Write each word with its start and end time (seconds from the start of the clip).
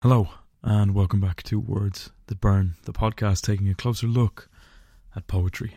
Hello, 0.00 0.28
and 0.62 0.94
welcome 0.94 1.20
back 1.20 1.42
to 1.42 1.58
Words 1.58 2.12
That 2.28 2.40
Burn, 2.40 2.76
the 2.84 2.92
podcast 2.92 3.42
taking 3.42 3.68
a 3.68 3.74
closer 3.74 4.06
look 4.06 4.48
at 5.16 5.26
poetry. 5.26 5.74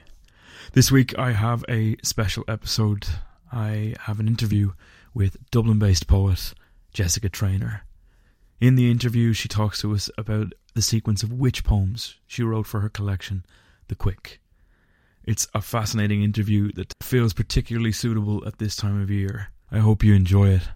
This 0.73 0.91
week 0.91 1.17
I 1.17 1.31
have 1.31 1.65
a 1.67 1.95
special 2.03 2.45
episode. 2.47 3.07
I 3.51 3.95
have 4.01 4.19
an 4.19 4.27
interview 4.27 4.73
with 5.15 5.37
Dublin 5.49 5.79
based 5.79 6.05
poet 6.05 6.53
Jessica 6.93 7.29
Traynor. 7.29 7.81
In 8.59 8.75
the 8.75 8.91
interview, 8.91 9.33
she 9.33 9.47
talks 9.47 9.81
to 9.81 9.91
us 9.91 10.07
about 10.19 10.53
the 10.75 10.83
sequence 10.83 11.23
of 11.23 11.33
witch 11.33 11.63
poems 11.63 12.19
she 12.27 12.43
wrote 12.43 12.67
for 12.67 12.81
her 12.81 12.89
collection, 12.89 13.43
The 13.87 13.95
Quick. 13.95 14.39
It's 15.25 15.47
a 15.55 15.61
fascinating 15.61 16.21
interview 16.21 16.71
that 16.73 16.93
feels 17.01 17.33
particularly 17.33 17.91
suitable 17.91 18.45
at 18.45 18.59
this 18.59 18.75
time 18.75 19.01
of 19.01 19.09
year. 19.09 19.47
I 19.71 19.79
hope 19.79 20.03
you 20.03 20.13
enjoy 20.13 20.49
it. 20.49 20.69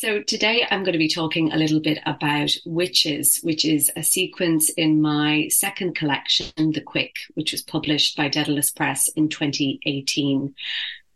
So 0.00 0.22
today 0.22 0.66
I'm 0.70 0.82
going 0.82 0.94
to 0.94 0.98
be 0.98 1.10
talking 1.10 1.52
a 1.52 1.58
little 1.58 1.78
bit 1.78 1.98
about 2.06 2.50
Witches, 2.64 3.38
which 3.42 3.66
is 3.66 3.90
a 3.96 4.02
sequence 4.02 4.70
in 4.70 5.02
my 5.02 5.48
second 5.48 5.94
collection, 5.94 6.72
The 6.72 6.80
Quick, 6.80 7.16
which 7.34 7.52
was 7.52 7.60
published 7.60 8.16
by 8.16 8.30
Dedalus 8.30 8.74
Press 8.74 9.08
in 9.08 9.28
2018. 9.28 10.54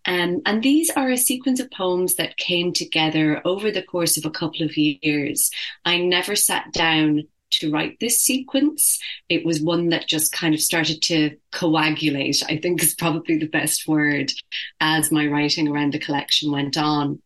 Um, 0.04 0.42
and 0.44 0.62
these 0.62 0.90
are 0.90 1.10
a 1.10 1.16
sequence 1.16 1.60
of 1.60 1.70
poems 1.70 2.16
that 2.16 2.36
came 2.36 2.74
together 2.74 3.40
over 3.46 3.70
the 3.70 3.82
course 3.82 4.18
of 4.18 4.26
a 4.26 4.30
couple 4.30 4.66
of 4.66 4.76
years. 4.76 5.50
I 5.86 5.96
never 5.96 6.36
sat 6.36 6.70
down 6.74 7.22
to 7.52 7.70
write 7.70 7.98
this 8.00 8.20
sequence. 8.20 8.98
It 9.30 9.46
was 9.46 9.62
one 9.62 9.88
that 9.88 10.08
just 10.08 10.30
kind 10.30 10.52
of 10.52 10.60
started 10.60 11.00
to 11.04 11.38
coagulate, 11.52 12.42
I 12.50 12.58
think 12.58 12.82
is 12.82 12.94
probably 12.94 13.38
the 13.38 13.48
best 13.48 13.88
word, 13.88 14.30
as 14.78 15.10
my 15.10 15.26
writing 15.26 15.68
around 15.68 15.94
the 15.94 15.98
collection 15.98 16.52
went 16.52 16.76
on. 16.76 17.22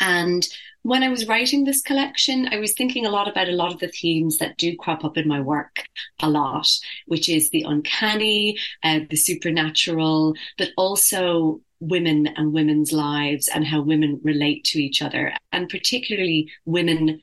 And 0.00 0.46
when 0.82 1.02
I 1.02 1.08
was 1.08 1.26
writing 1.26 1.64
this 1.64 1.82
collection, 1.82 2.48
I 2.52 2.58
was 2.58 2.74
thinking 2.74 3.06
a 3.06 3.10
lot 3.10 3.28
about 3.28 3.48
a 3.48 3.52
lot 3.52 3.72
of 3.72 3.80
the 3.80 3.88
themes 3.88 4.38
that 4.38 4.56
do 4.56 4.76
crop 4.76 5.04
up 5.04 5.16
in 5.16 5.26
my 5.26 5.40
work 5.40 5.84
a 6.20 6.30
lot, 6.30 6.68
which 7.06 7.28
is 7.28 7.50
the 7.50 7.62
uncanny, 7.62 8.56
uh, 8.84 9.00
the 9.10 9.16
supernatural, 9.16 10.34
but 10.58 10.68
also 10.76 11.60
women 11.80 12.28
and 12.36 12.52
women's 12.52 12.92
lives 12.92 13.48
and 13.48 13.66
how 13.66 13.82
women 13.82 14.20
relate 14.22 14.64
to 14.64 14.82
each 14.82 15.02
other, 15.02 15.32
and 15.52 15.68
particularly 15.68 16.50
women 16.64 17.20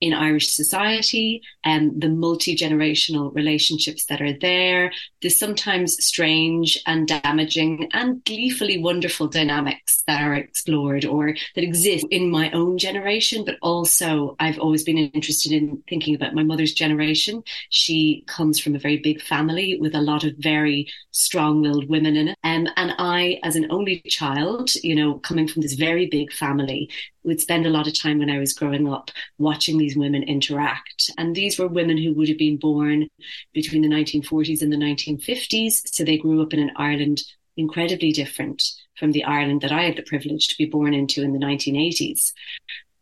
in 0.00 0.14
Irish 0.14 0.52
society 0.52 1.42
and 1.64 2.00
the 2.00 2.08
multi 2.08 2.56
generational 2.56 3.34
relationships 3.34 4.06
that 4.06 4.20
are 4.20 4.38
there, 4.38 4.92
the 5.20 5.28
sometimes 5.28 6.02
strange 6.04 6.78
and 6.86 7.06
damaging 7.06 7.88
and 7.92 8.24
gleefully 8.24 8.78
wonderful 8.78 9.28
dynamics 9.28 10.02
that 10.06 10.22
are 10.22 10.34
explored 10.34 11.04
or 11.04 11.34
that 11.54 11.64
exist 11.64 12.06
in 12.10 12.30
my 12.30 12.50
own 12.52 12.78
generation. 12.78 13.44
But 13.44 13.56
also, 13.62 14.36
I've 14.40 14.58
always 14.58 14.84
been 14.84 14.98
interested 14.98 15.52
in 15.52 15.82
thinking 15.88 16.14
about 16.14 16.34
my 16.34 16.42
mother's 16.42 16.72
generation. 16.72 17.42
She 17.68 18.24
comes 18.26 18.58
from 18.58 18.74
a 18.74 18.78
very 18.78 18.98
big 18.98 19.20
family 19.20 19.76
with 19.80 19.94
a 19.94 20.00
lot 20.00 20.24
of 20.24 20.34
very 20.38 20.88
strong 21.10 21.60
willed 21.60 21.88
women 21.88 22.16
in 22.16 22.28
it. 22.28 22.38
Um, 22.42 22.68
and 22.76 22.94
I, 22.98 23.38
as 23.42 23.56
an 23.56 23.70
only 23.70 24.00
child, 24.08 24.74
you 24.76 24.94
know, 24.94 25.18
coming 25.18 25.48
from 25.48 25.62
this 25.62 25.74
very 25.74 26.06
big 26.06 26.32
family, 26.32 26.90
would 27.24 27.40
spend 27.40 27.66
a 27.66 27.70
lot 27.70 27.86
of 27.86 27.98
time 27.98 28.18
when 28.18 28.30
I 28.30 28.38
was 28.38 28.52
growing 28.52 28.90
up 28.90 29.10
watching 29.38 29.76
these 29.76 29.89
women 29.96 30.22
interact. 30.22 31.10
And 31.18 31.34
these 31.34 31.58
were 31.58 31.68
women 31.68 31.98
who 31.98 32.12
would 32.14 32.28
have 32.28 32.38
been 32.38 32.56
born 32.56 33.08
between 33.52 33.82
the 33.82 33.88
1940s 33.88 34.62
and 34.62 34.72
the 34.72 34.76
1950s. 34.76 35.82
So 35.86 36.04
they 36.04 36.18
grew 36.18 36.42
up 36.42 36.52
in 36.52 36.60
an 36.60 36.72
Ireland 36.76 37.22
incredibly 37.56 38.12
different 38.12 38.62
from 38.98 39.12
the 39.12 39.24
Ireland 39.24 39.60
that 39.62 39.72
I 39.72 39.82
had 39.82 39.96
the 39.96 40.02
privilege 40.02 40.48
to 40.48 40.58
be 40.58 40.66
born 40.66 40.94
into 40.94 41.22
in 41.22 41.32
the 41.32 41.38
1980s. 41.38 42.32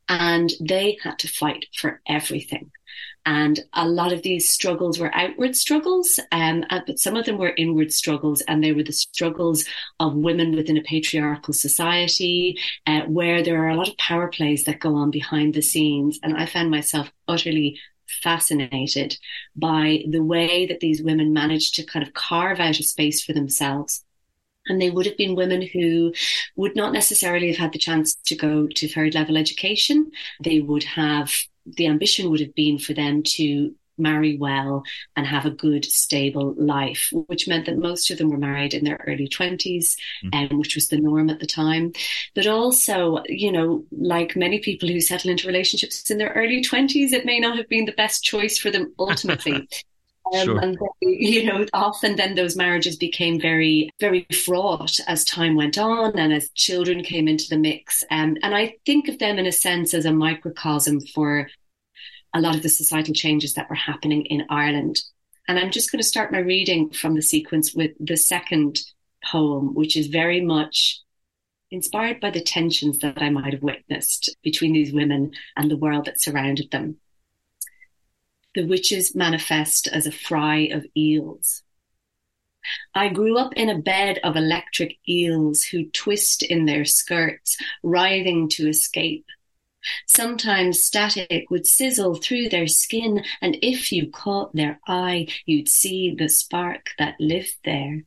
And 0.09 0.53
they 0.61 0.99
had 1.03 1.19
to 1.21 1.29
fight 1.29 1.67
for 1.75 2.01
everything. 2.07 2.71
And 3.29 3.61
a 3.75 3.87
lot 3.87 4.15
of 4.15 4.23
these 4.23 4.49
struggles 4.49 4.99
were 4.99 5.15
outward 5.15 5.55
struggles, 5.55 6.19
um, 6.33 6.65
uh, 6.71 6.81
but 6.87 6.99
some 6.99 7.15
of 7.15 7.27
them 7.27 7.37
were 7.37 7.53
inward 7.59 7.93
struggles, 7.93 8.41
and 8.49 8.65
they 8.65 8.73
were 8.73 8.83
the 8.83 8.91
struggles 8.91 9.67
of 10.01 10.15
women 10.15 10.57
within 10.57 10.79
a 10.79 10.83
patriarchal 10.83 11.53
society, 11.53 12.59
uh, 12.87 13.03
where 13.03 13.43
there 13.43 13.63
are 13.63 13.69
a 13.69 13.77
lot 13.77 13.87
of 13.87 13.99
power 13.99 14.29
plays 14.29 14.65
that 14.65 14.81
go 14.81 14.95
on 14.95 15.11
behind 15.11 15.53
the 15.53 15.61
scenes. 15.61 16.19
And 16.23 16.39
I 16.39 16.47
found 16.47 16.71
myself 16.71 17.13
utterly 17.29 17.79
fascinated 18.23 19.19
by 19.55 20.05
the 20.09 20.25
way 20.25 20.65
that 20.65 20.81
these 20.81 21.03
women 21.03 21.35
managed 21.35 21.75
to 21.75 21.85
kind 21.85 22.07
of 22.07 22.15
carve 22.15 22.61
out 22.61 22.81
a 22.81 22.83
space 22.83 23.23
for 23.23 23.35
themselves 23.35 24.03
and 24.69 24.81
they 24.81 24.91
would 24.91 25.07
have 25.07 25.17
been 25.17 25.35
women 25.35 25.63
who 25.63 26.13
would 26.57 26.77
not 26.77 26.93
necessarily 26.93 27.49
have 27.49 27.57
had 27.57 27.73
the 27.73 27.79
chance 27.79 28.15
to 28.27 28.37
go 28.37 28.67
to 28.67 28.87
third 28.87 29.15
level 29.15 29.39
education. 29.39 30.11
They 30.43 30.61
would 30.61 30.85
have 30.85 31.33
the 31.77 31.87
ambition 31.87 32.31
would 32.31 32.41
have 32.41 32.55
been 32.55 32.79
for 32.79 32.95
them 32.95 33.23
to 33.23 33.75
marry 33.99 34.39
well 34.39 34.85
and 35.17 35.27
have 35.27 35.45
a 35.45 35.51
good, 35.51 35.85
stable 35.85 36.55
life, 36.57 37.11
which 37.27 37.49
meant 37.49 37.67
that 37.67 37.79
most 37.79 38.11
of 38.11 38.19
them 38.19 38.31
were 38.31 38.39
married 38.39 38.75
in 38.75 38.85
their 38.85 39.05
early 39.07 39.29
20s, 39.29 39.97
mm. 40.25 40.51
um, 40.51 40.59
which 40.59 40.75
was 40.75 40.89
the 40.89 41.01
norm 41.01 41.29
at 41.31 41.41
the 41.41 41.47
time. 41.47 41.93
But 42.35 42.47
also, 42.47 43.23
you 43.29 43.53
know, 43.53 43.85
like 43.91 44.37
many 44.37 44.61
people 44.61 44.89
who 44.89 45.01
settle 45.01 45.31
into 45.31 45.47
relationships 45.47 46.11
in 46.11 46.19
their 46.19 46.33
early 46.33 46.63
20s, 46.63 47.13
it 47.13 47.27
may 47.27 47.41
not 47.41 47.57
have 47.57 47.69
been 47.69 47.85
the 47.85 47.93
best 47.93 48.23
choice 48.23 48.59
for 48.59 48.71
them 48.71 48.95
ultimately. 48.99 49.69
Um, 50.35 50.45
sure. 50.45 50.59
And 50.59 50.79
they, 51.01 51.09
you 51.09 51.45
know, 51.45 51.67
often 51.73 52.17
then 52.17 52.35
those 52.35 52.57
marriages 52.57 52.97
became 52.97 53.41
very, 53.41 53.91
very 54.01 54.27
fraught 54.33 54.99
as 55.07 55.25
time 55.25 55.57
went 55.57 55.79
on 55.79 56.19
and 56.19 56.33
as 56.33 56.51
children 56.51 57.03
came 57.03 57.29
into 57.29 57.49
the 57.49 57.59
mix. 57.59 58.05
Um, 58.11 58.37
and 58.43 58.55
I 58.55 58.77
think 58.87 59.09
of 59.09 59.19
them 59.19 59.39
in 59.39 59.47
a 59.47 59.53
sense 59.53 59.95
as 59.95 60.05
a 60.05 60.13
microcosm 60.13 61.01
for 61.01 61.49
a 62.35 62.41
lot 62.41 62.57
of 62.57 62.63
the 62.63 62.69
societal 62.69 63.15
changes 63.15 63.55
that 63.55 63.69
were 63.71 63.77
happening 63.77 64.27
in 64.27 64.45
Ireland. 64.51 65.01
And 65.47 65.59
I'm 65.59 65.71
just 65.71 65.91
going 65.91 66.03
to 66.03 66.09
start 66.09 66.33
my 66.33 66.41
reading 66.41 66.91
from 66.91 67.15
the 67.15 67.23
sequence 67.23 67.75
with 67.75 67.93
the 67.99 68.17
second 68.17 68.81
poem, 69.25 69.75
which 69.75 69.97
is 69.97 70.09
very 70.09 70.41
much 70.43 71.01
inspired 71.71 72.21
by 72.21 72.31
the 72.31 72.43
tensions 72.43 72.99
that 72.99 73.21
I 73.21 73.31
might 73.31 73.53
have 73.53 73.63
witnessed 73.63 74.37
between 74.43 74.73
these 74.73 74.93
women 74.93 75.33
and 75.57 75.71
the 75.71 75.77
world 75.77 76.07
that 76.07 76.21
surrounded 76.21 76.71
them 76.71 76.99
the 78.59 78.67
witches 78.67 79.15
manifest 79.15 79.87
as 79.87 80.05
a 80.05 80.11
fry 80.11 80.69
of 80.73 80.85
eels. 80.97 81.63
I 82.93 83.09
grew 83.09 83.39
up 83.39 83.53
in 83.55 83.69
a 83.69 83.79
bed 83.79 84.19
of 84.25 84.35
electric 84.35 84.97
eels 85.09 85.63
who 85.63 85.89
twist 85.91 86.43
in 86.43 86.67
their 86.67 86.85
skirts, 86.85 87.57
writhing 87.85 88.49
to 88.51 88.69
escape. 88.69 89.27
Sometimes 90.09 90.83
static 90.83 91.49
would 91.51 91.69
sizzle 91.69 92.17
through 92.17 92.49
their 92.49 92.67
skin, 92.67 93.23
and 93.41 93.57
if 93.63 93.93
you 93.93 94.11
caught 94.11 94.53
their 94.57 94.81
eye, 94.89 95.29
you'd 95.47 95.69
see 95.69 96.17
the 96.19 96.29
spark 96.29 96.91
that 96.99 97.15
lived 97.21 97.59
there. 97.65 98.03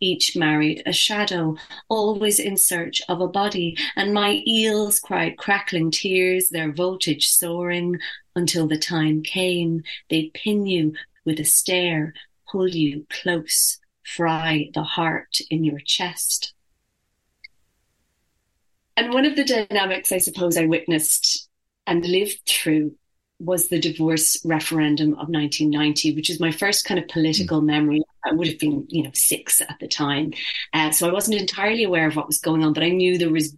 Each 0.00 0.36
married 0.36 0.82
a 0.86 0.92
shadow, 0.92 1.56
always 1.88 2.38
in 2.38 2.56
search 2.56 3.00
of 3.08 3.20
a 3.20 3.28
body, 3.28 3.76
and 3.96 4.12
my 4.12 4.42
eels 4.46 5.00
cried 5.00 5.38
crackling 5.38 5.90
tears, 5.90 6.50
their 6.50 6.72
voltage 6.72 7.28
soaring, 7.28 7.98
until 8.36 8.66
the 8.66 8.78
time 8.78 9.22
came. 9.22 9.82
They'd 10.10 10.34
pin 10.34 10.66
you 10.66 10.94
with 11.24 11.40
a 11.40 11.44
stare, 11.44 12.14
pull 12.50 12.68
you 12.68 13.06
close, 13.10 13.78
fry 14.02 14.70
the 14.74 14.82
heart 14.82 15.38
in 15.50 15.64
your 15.64 15.80
chest. 15.80 16.54
And 18.96 19.12
one 19.12 19.24
of 19.24 19.36
the 19.36 19.44
dynamics 19.44 20.12
I 20.12 20.18
suppose 20.18 20.56
I 20.56 20.66
witnessed 20.66 21.48
and 21.86 22.04
lived 22.04 22.42
through 22.46 22.94
was 23.44 23.68
the 23.68 23.80
divorce 23.80 24.40
referendum 24.44 25.10
of 25.12 25.28
1990, 25.28 26.14
which 26.14 26.30
is 26.30 26.40
my 26.40 26.50
first 26.50 26.84
kind 26.84 26.98
of 26.98 27.08
political 27.08 27.60
mm. 27.60 27.66
memory. 27.66 28.02
I 28.24 28.32
would 28.32 28.48
have 28.48 28.58
been, 28.58 28.86
you 28.88 29.02
know, 29.02 29.10
six 29.12 29.60
at 29.60 29.76
the 29.80 29.88
time. 29.88 30.32
Uh, 30.72 30.90
so 30.90 31.08
I 31.08 31.12
wasn't 31.12 31.40
entirely 31.40 31.84
aware 31.84 32.06
of 32.06 32.16
what 32.16 32.26
was 32.26 32.38
going 32.38 32.64
on, 32.64 32.72
but 32.72 32.82
I 32.82 32.88
knew 32.88 33.18
there 33.18 33.30
was 33.30 33.56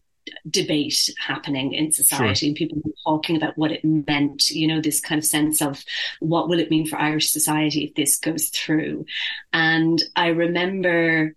debate 0.51 1.11
happening 1.19 1.73
in 1.73 1.93
society 1.93 2.47
sure. 2.47 2.49
and 2.49 2.57
people 2.57 2.83
talking 3.05 3.37
about 3.37 3.57
what 3.57 3.71
it 3.71 3.85
meant, 3.85 4.51
you 4.51 4.67
know, 4.67 4.81
this 4.81 5.01
kind 5.01 5.19
of 5.19 5.25
sense 5.25 5.63
of 5.63 5.85
what 6.21 6.49
will 6.49 6.59
it 6.59 6.71
mean 6.71 6.87
for 6.87 6.99
Irish 6.99 7.31
society 7.31 7.85
if 7.85 7.95
this 7.95 8.17
goes 8.17 8.49
through. 8.49 9.07
And 9.53 10.03
I 10.15 10.29
remember 10.29 11.35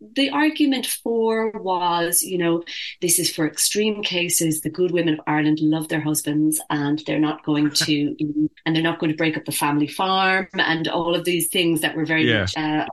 the 0.00 0.30
argument 0.30 0.86
for 0.86 1.50
was, 1.50 2.22
you 2.22 2.38
know, 2.38 2.62
this 3.00 3.18
is 3.18 3.30
for 3.32 3.46
extreme 3.46 4.02
cases. 4.02 4.60
The 4.60 4.70
good 4.70 4.90
women 4.90 5.14
of 5.14 5.20
Ireland 5.26 5.60
love 5.60 5.88
their 5.88 6.00
husbands 6.00 6.60
and 6.70 7.02
they're 7.06 7.18
not 7.18 7.44
going 7.44 7.70
to, 7.74 8.16
and 8.64 8.74
they're 8.74 8.82
not 8.82 8.98
going 8.98 9.12
to 9.12 9.16
break 9.16 9.36
up 9.36 9.44
the 9.44 9.52
family 9.52 9.86
farm 9.86 10.48
and 10.54 10.88
all 10.88 11.14
of 11.14 11.24
these 11.24 11.48
things 11.48 11.82
that 11.82 11.96
were 11.96 12.06
very 12.06 12.28
yeah. 12.28 12.40
much 12.40 12.56
uh, 12.56 12.86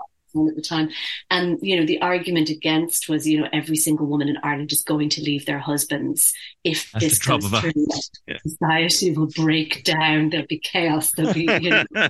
at 0.50 0.56
the 0.56 0.62
time. 0.62 0.90
And, 1.32 1.58
you 1.62 1.80
know, 1.80 1.86
the 1.86 2.02
argument 2.02 2.50
against 2.50 3.10
was, 3.10 3.28
you 3.28 3.40
know, 3.40 3.50
every 3.54 3.78
single 3.78 4.06
woman 4.06 4.28
in 4.28 4.38
Ireland 4.44 4.72
is 4.72 4.84
going 4.84 5.10
to 5.10 5.22
leave 5.22 5.46
their 5.46 5.60
husbands 5.60 6.34
if 6.64 6.92
That's 6.92 7.06
this 7.06 7.20
goes 7.20 7.48
through. 7.48 7.72
Yeah. 8.28 8.38
Society 8.46 9.14
will 9.14 9.28
break 9.28 9.86
down. 9.86 10.30
There'll 10.30 10.46
be 10.48 10.60
chaos. 10.60 11.12
There'll 11.12 11.34
be, 11.34 11.48
you 11.62 11.70
know, 11.70 11.86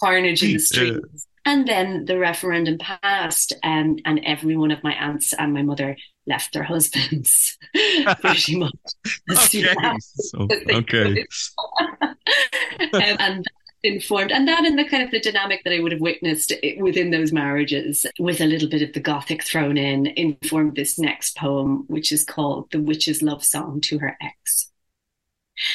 carnage 0.00 0.42
in 0.42 0.54
the 0.54 0.58
streets. 0.58 1.26
And 1.44 1.66
then 1.66 2.04
the 2.04 2.18
referendum 2.18 2.78
passed, 2.78 3.52
and, 3.62 4.00
and 4.04 4.20
every 4.24 4.56
one 4.56 4.70
of 4.70 4.82
my 4.84 4.94
aunts 4.94 5.32
and 5.32 5.52
my 5.52 5.62
mother 5.62 5.96
left 6.26 6.52
their 6.52 6.62
husbands 6.62 7.58
pretty 8.20 8.56
much. 8.58 8.72
okay. 9.30 9.96
So, 10.00 10.42
okay. 10.42 10.74
um, 10.74 11.16
and 13.18 13.46
informed 13.84 14.30
and 14.30 14.46
that 14.46 14.64
in 14.64 14.76
the 14.76 14.88
kind 14.88 15.02
of 15.02 15.10
the 15.10 15.18
dynamic 15.18 15.62
that 15.64 15.74
I 15.74 15.80
would 15.80 15.92
have 15.92 16.00
witnessed 16.00 16.52
within 16.78 17.10
those 17.10 17.32
marriages 17.32 18.06
with 18.18 18.40
a 18.40 18.46
little 18.46 18.68
bit 18.68 18.82
of 18.82 18.92
the 18.92 19.00
gothic 19.00 19.42
thrown 19.42 19.76
in 19.76 20.06
informed 20.06 20.76
this 20.76 21.00
next 21.00 21.36
poem 21.36 21.84
which 21.88 22.12
is 22.12 22.24
called 22.24 22.70
The 22.70 22.80
Witch's 22.80 23.22
Love 23.22 23.44
Song 23.44 23.80
to 23.82 23.98
Her 23.98 24.16
Ex. 24.22 24.71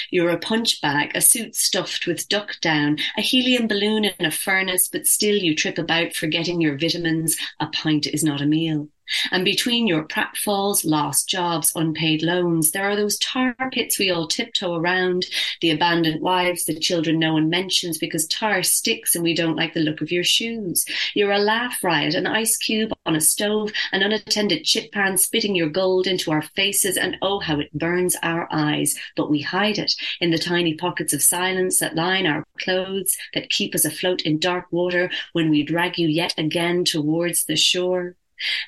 You're 0.10 0.30
a 0.30 0.40
punch 0.40 0.82
bag, 0.82 1.12
a 1.16 1.22
suit 1.22 1.56
stuffed 1.56 2.08
with 2.08 2.28
duck 2.30 2.60
down, 2.62 2.98
a 3.18 3.22
helium 3.22 3.68
balloon 3.68 4.06
in 4.06 4.26
a 4.26 4.32
furnace, 4.32 4.88
but 4.88 5.08
still 5.08 5.36
you 5.36 5.56
trip 5.56 5.78
about 5.78 6.14
forgetting 6.14 6.62
your 6.62 6.78
vitamins. 6.78 7.38
A 7.60 7.68
pint 7.68 8.08
is 8.08 8.24
not 8.24 8.42
a 8.42 8.46
meal. 8.46 8.90
And 9.32 9.46
between 9.46 9.88
your 9.88 10.04
pratfalls, 10.04 10.86
lost 10.86 11.30
jobs, 11.30 11.72
unpaid 11.76 12.22
loans, 12.22 12.72
there 12.72 12.90
are 12.90 12.96
those 12.96 13.18
tar 13.20 13.56
pits 13.72 14.00
we 14.00 14.12
all 14.12 14.28
tiptoe 14.28 14.76
around, 14.76 15.26
the 15.62 15.72
abandoned 15.72 16.22
wives, 16.22 16.66
the 16.66 16.80
children 16.80 17.20
no 17.20 17.34
one 17.34 17.50
mentions 17.50 17.98
because 17.98 18.28
tar 18.28 18.64
sticks 18.64 19.16
and 19.16 19.24
we 19.24 19.34
don't 19.34 19.56
like 19.56 19.74
the 19.74 19.80
look 19.80 20.02
of 20.02 20.12
your 20.12 20.24
shoes. 20.24 20.86
You're 21.14 21.32
a 21.32 21.40
laugh 21.40 21.84
riot, 21.84 22.16
an 22.16 22.28
ice 22.28 22.58
cube 22.58 22.92
on 23.06 23.16
a 23.16 23.22
stove, 23.22 23.72
an 23.92 24.04
unattended 24.04 24.64
chip 24.64 24.92
pan 24.92 25.18
spitting 25.18 25.56
your 25.56 25.70
gold 25.70 26.08
into 26.08 26.32
our 26.32 26.42
faces, 26.42 26.98
and 26.98 27.18
oh, 27.22 27.40
how 27.40 27.60
it 27.60 27.74
burns 27.74 28.16
our 28.24 28.48
eyes. 28.52 28.96
But 29.16 29.30
we 29.30 29.42
hide 29.42 29.78
it 29.78 29.94
in 30.20 30.32
the 30.32 30.38
tiny 30.38 30.76
pockets 30.76 31.14
of 31.14 31.22
silence 31.22 31.80
that 31.80 31.96
line 31.96 32.26
our 32.26 32.46
clothes, 32.60 33.16
that 33.34 33.50
keep 33.50 33.76
us 33.76 33.86
afloat 33.86 34.22
in 34.24 34.40
dark 34.40 34.66
water 34.72 35.10
when 35.34 35.50
we 35.50 35.64
drag 35.64 35.98
you 35.98 36.08
yet 36.08 36.34
again 36.38 36.86
towards 36.86 37.46
the 37.46 37.56
shore. 37.56 38.16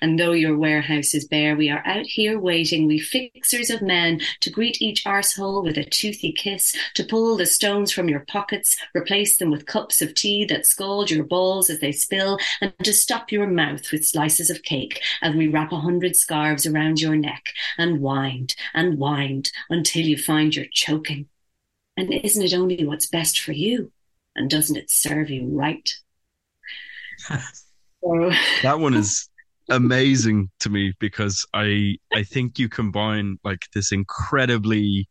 And 0.01 0.19
though 0.19 0.31
your 0.31 0.57
warehouse 0.57 1.13
is 1.13 1.27
bare, 1.27 1.55
we 1.55 1.69
are 1.69 1.83
out 1.85 2.05
here 2.05 2.39
waiting, 2.39 2.87
we 2.87 2.99
fixers 2.99 3.69
of 3.69 3.81
men, 3.81 4.21
to 4.41 4.49
greet 4.49 4.81
each 4.81 5.03
arsehole 5.05 5.63
with 5.63 5.77
a 5.77 5.83
toothy 5.83 6.31
kiss, 6.31 6.75
to 6.95 7.03
pull 7.03 7.37
the 7.37 7.45
stones 7.45 7.91
from 7.91 8.09
your 8.09 8.21
pockets, 8.21 8.77
replace 8.95 9.37
them 9.37 9.51
with 9.51 9.65
cups 9.65 10.01
of 10.01 10.13
tea 10.13 10.45
that 10.45 10.65
scald 10.65 11.11
your 11.11 11.23
balls 11.23 11.69
as 11.69 11.79
they 11.79 11.91
spill, 11.91 12.39
and 12.61 12.73
to 12.83 12.93
stop 12.93 13.31
your 13.31 13.47
mouth 13.47 13.91
with 13.91 14.05
slices 14.05 14.49
of 14.49 14.63
cake 14.63 15.01
as 15.21 15.35
we 15.35 15.47
wrap 15.47 15.71
a 15.71 15.79
hundred 15.79 16.15
scarves 16.15 16.65
around 16.65 16.99
your 17.01 17.15
neck 17.15 17.53
and 17.77 18.01
wind 18.01 18.55
and 18.73 18.97
wind 18.97 19.51
until 19.69 20.03
you 20.03 20.17
find 20.17 20.55
you're 20.55 20.65
choking. 20.71 21.27
And 21.97 22.13
isn't 22.13 22.43
it 22.43 22.53
only 22.53 22.85
what's 22.85 23.07
best 23.07 23.39
for 23.39 23.51
you? 23.51 23.91
And 24.35 24.49
doesn't 24.49 24.77
it 24.77 24.89
serve 24.89 25.29
you 25.29 25.47
right? 25.47 25.93
so, 27.27 28.31
that 28.63 28.79
one 28.79 28.93
is 28.95 29.29
amazing 29.69 30.49
to 30.59 30.69
me 30.69 30.93
because 30.99 31.45
I 31.53 31.97
I 32.13 32.23
think 32.23 32.59
you 32.59 32.69
combine 32.69 33.37
like 33.43 33.61
this 33.73 33.91
incredibly 33.91 35.07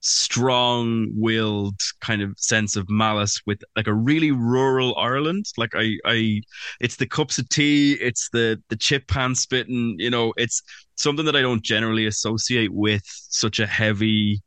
strong-willed 0.00 1.80
kind 2.00 2.22
of 2.22 2.32
sense 2.38 2.76
of 2.76 2.88
malice 2.88 3.40
with 3.46 3.60
like 3.74 3.88
a 3.88 3.94
really 3.94 4.30
rural 4.30 4.96
Ireland. 4.96 5.46
Like 5.56 5.72
I 5.74 5.96
I 6.04 6.42
it's 6.80 6.96
the 6.96 7.06
cups 7.06 7.38
of 7.38 7.48
tea, 7.48 7.94
it's 7.94 8.28
the 8.32 8.62
the 8.68 8.76
chip 8.76 9.08
pan 9.08 9.34
spitting, 9.34 9.96
you 9.98 10.10
know, 10.10 10.32
it's 10.36 10.62
something 10.96 11.24
that 11.26 11.36
I 11.36 11.42
don't 11.42 11.64
generally 11.64 12.06
associate 12.06 12.72
with 12.72 13.02
such 13.04 13.58
a 13.60 13.66
heavy 13.66 14.40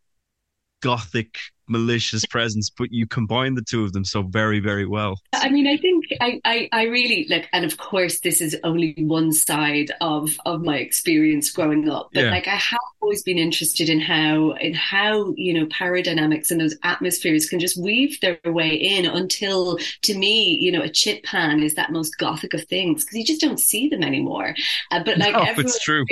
gothic 0.82 1.38
malicious 1.70 2.26
presence, 2.26 2.70
but 2.70 2.92
you 2.92 3.08
combine 3.08 3.56
the 3.56 3.62
two 3.62 3.84
of 3.84 3.94
them 3.94 4.04
so 4.04 4.24
very, 4.24 4.60
very 4.60 4.86
well. 4.86 5.20
I 5.34 5.50
mean, 5.50 5.68
I 5.68 5.78
think 5.78 6.06
I, 6.22 6.42
I, 6.46 6.70
I 6.72 6.84
really 6.84 7.28
like, 7.30 7.48
and 7.54 7.66
of 7.66 7.78
course, 7.78 8.20
this 8.20 8.42
is 8.42 8.58
only 8.64 8.96
one 8.98 9.32
side 9.32 9.92
of 10.02 10.36
of 10.46 10.62
my 10.62 10.78
experience 10.78 11.50
growing 11.50 11.90
up. 11.90 12.10
But 12.14 12.26
yeah. 12.26 12.32
like, 12.32 12.48
I 12.48 12.56
have 12.56 12.80
always 13.02 13.24
been 13.24 13.38
interested 13.38 13.90
in 13.90 14.00
how 14.00 14.52
in 14.54 14.74
how 14.74 15.34
you 15.38 15.54
know 15.54 15.68
power 15.68 16.02
dynamics 16.02 16.52
and 16.52 16.60
those 16.60 16.76
atmospheres 16.84 17.48
can 17.48 17.60
just 17.60 17.82
weave 17.82 18.20
their 18.22 18.40
way 18.46 18.70
in 18.70 19.06
until, 19.06 19.78
to 20.04 20.18
me, 20.18 20.56
you 20.56 20.72
know, 20.72 20.82
a 20.82 20.90
chip 20.90 21.24
pan 21.24 21.62
is 21.62 21.76
that 21.76 21.92
most 21.92 22.18
gothic 22.18 22.54
of 22.54 22.64
things 22.66 23.04
because 23.04 23.18
you 23.18 23.26
just 23.26 23.42
don't 23.42 23.60
see 23.60 23.90
them 23.90 24.04
anymore. 24.04 24.56
Uh, 24.92 25.04
but 25.04 25.18
like, 25.18 25.34
no, 25.34 25.42
everyone, 25.42 25.66
it's 25.66 25.84
true. 25.84 26.06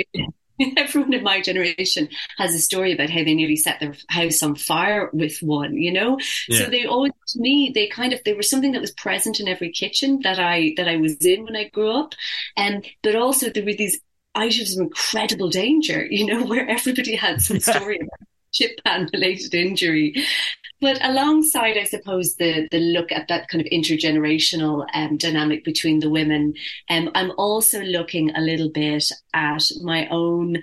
everyone 0.76 1.12
in 1.12 1.22
my 1.22 1.40
generation 1.40 2.08
has 2.36 2.54
a 2.54 2.58
story 2.58 2.92
about 2.92 3.10
how 3.10 3.24
they 3.24 3.34
nearly 3.34 3.56
set 3.56 3.80
their 3.80 3.94
house 4.08 4.42
on 4.42 4.54
fire 4.54 5.10
with 5.12 5.38
one, 5.42 5.76
you 5.76 5.92
know? 5.92 6.18
Yeah. 6.48 6.64
So 6.64 6.70
they 6.70 6.84
always, 6.84 7.12
to 7.28 7.40
me, 7.40 7.70
they 7.74 7.88
kind 7.88 8.12
of, 8.12 8.22
they 8.24 8.34
were 8.34 8.42
something 8.42 8.72
that 8.72 8.80
was 8.80 8.90
present 8.92 9.40
in 9.40 9.48
every 9.48 9.70
kitchen 9.70 10.20
that 10.22 10.38
I, 10.38 10.74
that 10.76 10.88
I 10.88 10.96
was 10.96 11.16
in 11.24 11.44
when 11.44 11.56
I 11.56 11.68
grew 11.68 11.90
up. 11.90 12.14
And, 12.56 12.76
um, 12.76 12.82
but 13.02 13.16
also 13.16 13.50
there 13.50 13.64
were 13.64 13.74
these 13.74 14.00
items 14.34 14.76
of 14.76 14.82
incredible 14.82 15.48
danger, 15.48 16.06
you 16.06 16.26
know, 16.26 16.44
where 16.46 16.68
everybody 16.68 17.16
had 17.16 17.40
some 17.40 17.60
story 17.60 17.96
about 17.96 18.28
chip 18.52 18.72
pan 18.84 19.08
related 19.14 19.54
injury. 19.54 20.14
But 20.80 21.04
alongside, 21.04 21.76
I 21.76 21.84
suppose, 21.84 22.36
the, 22.36 22.68
the 22.70 22.78
look 22.78 23.10
at 23.10 23.26
that 23.28 23.48
kind 23.48 23.60
of 23.60 23.70
intergenerational 23.72 24.86
um, 24.94 25.16
dynamic 25.16 25.64
between 25.64 25.98
the 25.98 26.10
women, 26.10 26.54
um, 26.88 27.10
I'm 27.14 27.32
also 27.36 27.80
looking 27.80 28.30
a 28.36 28.40
little 28.40 28.70
bit 28.70 29.10
at 29.34 29.64
my 29.82 30.06
own 30.08 30.62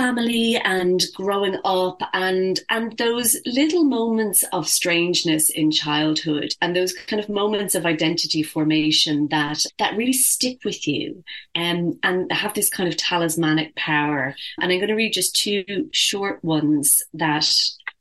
family 0.00 0.56
and 0.56 1.04
growing 1.14 1.58
up 1.62 2.00
and 2.14 2.60
and 2.70 2.96
those 2.96 3.36
little 3.44 3.84
moments 3.84 4.42
of 4.50 4.66
strangeness 4.66 5.50
in 5.50 5.70
childhood 5.70 6.54
and 6.62 6.74
those 6.74 6.94
kind 6.94 7.22
of 7.22 7.28
moments 7.28 7.74
of 7.74 7.84
identity 7.84 8.42
formation 8.42 9.28
that 9.28 9.62
that 9.78 9.94
really 9.98 10.14
stick 10.14 10.64
with 10.64 10.88
you 10.88 11.22
um, 11.54 11.98
and 12.02 12.32
have 12.32 12.54
this 12.54 12.70
kind 12.70 12.88
of 12.88 12.96
talismanic 12.96 13.76
power 13.76 14.34
and 14.58 14.72
i'm 14.72 14.78
going 14.78 14.88
to 14.88 14.94
read 14.94 15.12
just 15.12 15.36
two 15.36 15.90
short 15.92 16.42
ones 16.42 17.02
that 17.12 17.46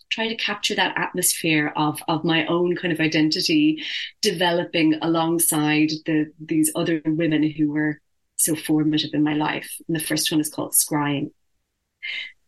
try 0.09 0.29
to 0.29 0.35
capture 0.37 0.75
that 0.75 0.97
atmosphere 0.97 1.73
of 1.75 2.01
of 2.07 2.23
my 2.23 2.45
own 2.45 2.77
kind 2.77 2.93
of 2.93 3.01
identity 3.01 3.83
developing 4.21 4.97
alongside 5.01 5.89
the 6.05 6.31
these 6.39 6.71
other 6.75 7.01
women 7.05 7.43
who 7.43 7.73
were 7.73 7.99
so 8.37 8.55
formative 8.55 9.09
in 9.13 9.21
my 9.21 9.33
life. 9.33 9.69
And 9.87 9.95
the 9.97 10.03
first 10.03 10.31
one 10.31 10.39
is 10.39 10.47
called 10.47 10.71
Scrying. 10.71 11.31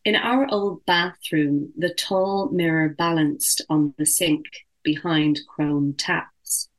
In 0.03 0.15
our 0.15 0.47
old 0.51 0.85
bathroom, 0.85 1.73
the 1.77 1.93
tall 1.93 2.49
mirror 2.49 2.89
balanced 2.89 3.61
on 3.69 3.93
the 3.97 4.05
sink 4.05 4.45
behind 4.83 5.41
chrome 5.47 5.93
taps. 5.93 6.69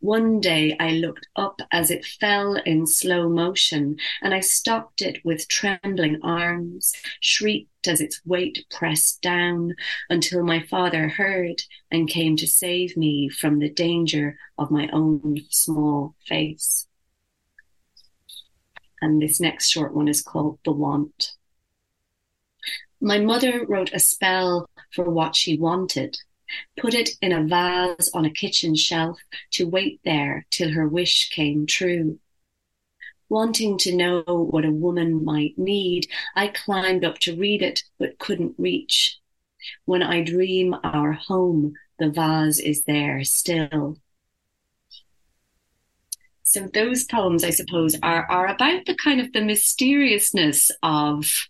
One 0.00 0.40
day 0.40 0.74
I 0.80 0.92
looked 0.92 1.28
up 1.36 1.60
as 1.70 1.90
it 1.90 2.06
fell 2.06 2.54
in 2.54 2.86
slow 2.86 3.28
motion, 3.28 3.98
and 4.22 4.32
I 4.32 4.40
stopped 4.40 5.02
it 5.02 5.22
with 5.22 5.46
trembling 5.48 6.20
arms, 6.22 6.94
shrieked 7.20 7.86
as 7.86 8.00
its 8.00 8.22
weight 8.24 8.64
pressed 8.70 9.20
down, 9.20 9.74
until 10.08 10.42
my 10.42 10.62
father 10.62 11.08
heard 11.08 11.62
and 11.90 12.08
came 12.08 12.36
to 12.36 12.46
save 12.46 12.96
me 12.96 13.28
from 13.28 13.58
the 13.58 13.68
danger 13.68 14.38
of 14.56 14.70
my 14.70 14.88
own 14.90 15.44
small 15.50 16.14
face. 16.26 16.86
And 19.02 19.20
this 19.20 19.38
next 19.38 19.68
short 19.68 19.94
one 19.94 20.08
is 20.08 20.22
called 20.22 20.60
The 20.64 20.72
Want. 20.72 21.32
My 23.00 23.18
mother 23.18 23.64
wrote 23.66 23.92
a 23.92 23.98
spell 23.98 24.68
for 24.92 25.08
what 25.08 25.34
she 25.34 25.58
wanted 25.58 26.18
put 26.76 26.94
it 26.94 27.10
in 27.20 27.32
a 27.32 27.44
vase 27.44 28.10
on 28.14 28.24
a 28.24 28.30
kitchen 28.30 28.74
shelf 28.74 29.18
to 29.52 29.68
wait 29.68 30.00
there 30.04 30.46
till 30.50 30.70
her 30.70 30.88
wish 30.88 31.30
came 31.30 31.66
true. 31.66 32.18
Wanting 33.28 33.78
to 33.78 33.94
know 33.94 34.22
what 34.26 34.64
a 34.64 34.72
woman 34.72 35.24
might 35.24 35.56
need, 35.56 36.08
I 36.34 36.48
climbed 36.48 37.04
up 37.04 37.18
to 37.20 37.36
read 37.36 37.62
it, 37.62 37.84
but 37.98 38.18
couldn't 38.18 38.56
reach. 38.58 39.18
When 39.84 40.02
I 40.02 40.22
dream 40.22 40.74
our 40.82 41.12
home, 41.12 41.74
the 41.98 42.10
vase 42.10 42.58
is 42.58 42.82
there 42.84 43.22
still. 43.24 43.98
So 46.42 46.68
those 46.74 47.04
poems, 47.04 47.44
I 47.44 47.50
suppose, 47.50 47.96
are, 48.02 48.24
are 48.24 48.48
about 48.48 48.86
the 48.86 48.96
kind 48.96 49.20
of 49.20 49.32
the 49.32 49.42
mysteriousness 49.42 50.72
of 50.82 51.48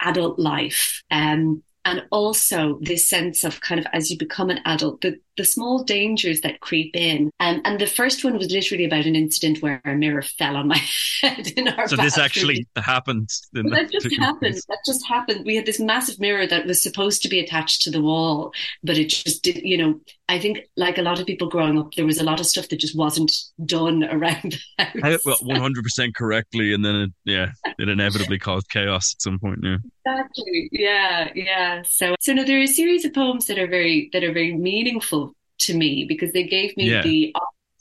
adult 0.00 0.38
life. 0.38 1.02
Um, 1.10 1.62
and 1.84 2.02
also 2.10 2.80
this 2.82 3.08
sense 3.08 3.44
of 3.44 3.60
kind 3.60 3.78
of 3.78 3.86
as 3.92 4.10
you 4.10 4.18
become 4.18 4.50
an 4.50 4.58
adult, 4.64 5.02
the, 5.02 5.20
the 5.36 5.44
small 5.44 5.84
dangers 5.84 6.40
that 6.40 6.58
creep 6.58 6.96
in. 6.96 7.30
Um, 7.38 7.60
and 7.64 7.78
the 7.80 7.86
first 7.86 8.24
one 8.24 8.36
was 8.36 8.50
literally 8.50 8.84
about 8.84 9.06
an 9.06 9.14
incident 9.14 9.62
where 9.62 9.80
a 9.84 9.94
mirror 9.94 10.22
fell 10.22 10.56
on 10.56 10.66
my 10.66 10.82
head 11.22 11.46
in 11.56 11.68
our 11.68 11.86
So 11.86 11.96
bathroom. 11.96 12.04
this 12.06 12.18
actually 12.18 12.66
happened. 12.76 13.28
Well, 13.54 13.70
that 13.70 13.92
just 13.92 14.12
happened. 14.18 14.40
Place. 14.54 14.64
That 14.66 14.78
just 14.84 15.06
happened. 15.06 15.46
We 15.46 15.54
had 15.54 15.64
this 15.66 15.78
massive 15.78 16.18
mirror 16.18 16.44
that 16.48 16.66
was 16.66 16.82
supposed 16.82 17.22
to 17.22 17.28
be 17.28 17.38
attached 17.38 17.82
to 17.82 17.92
the 17.92 18.02
wall, 18.02 18.52
but 18.82 18.98
it 18.98 19.08
just 19.08 19.44
did, 19.44 19.62
you 19.62 19.78
know, 19.78 20.00
I 20.28 20.40
think 20.40 20.58
like 20.76 20.98
a 20.98 21.02
lot 21.02 21.20
of 21.20 21.26
people 21.26 21.48
growing 21.48 21.78
up, 21.78 21.94
there 21.94 22.06
was 22.06 22.18
a 22.18 22.24
lot 22.24 22.40
of 22.40 22.46
stuff 22.46 22.68
that 22.68 22.80
just 22.80 22.96
wasn't 22.96 23.32
done 23.64 24.02
around 24.10 24.58
the 24.76 24.84
house. 24.84 25.24
well, 25.24 25.38
100% 25.40 26.14
correctly. 26.14 26.74
And 26.74 26.84
then 26.84 26.96
it, 26.96 27.10
yeah, 27.24 27.52
it 27.78 27.88
inevitably 27.88 28.38
caused 28.38 28.68
chaos 28.68 29.14
at 29.14 29.22
some 29.22 29.38
point. 29.38 29.60
Yeah. 29.62 29.76
Exactly. 30.04 30.68
Yeah. 30.72 31.30
Yeah. 31.34 31.82
So, 31.86 32.14
so 32.20 32.32
no, 32.32 32.44
there 32.44 32.58
are 32.58 32.62
a 32.62 32.66
series 32.66 33.04
of 33.04 33.14
poems 33.14 33.46
that 33.46 33.58
are 33.58 33.68
very, 33.68 34.10
that 34.12 34.24
are 34.24 34.32
very 34.32 34.54
meaningful 34.54 35.34
to 35.58 35.76
me 35.76 36.04
because 36.04 36.32
they 36.32 36.44
gave 36.44 36.76
me 36.76 36.90
yeah. 36.90 37.02
the 37.02 37.34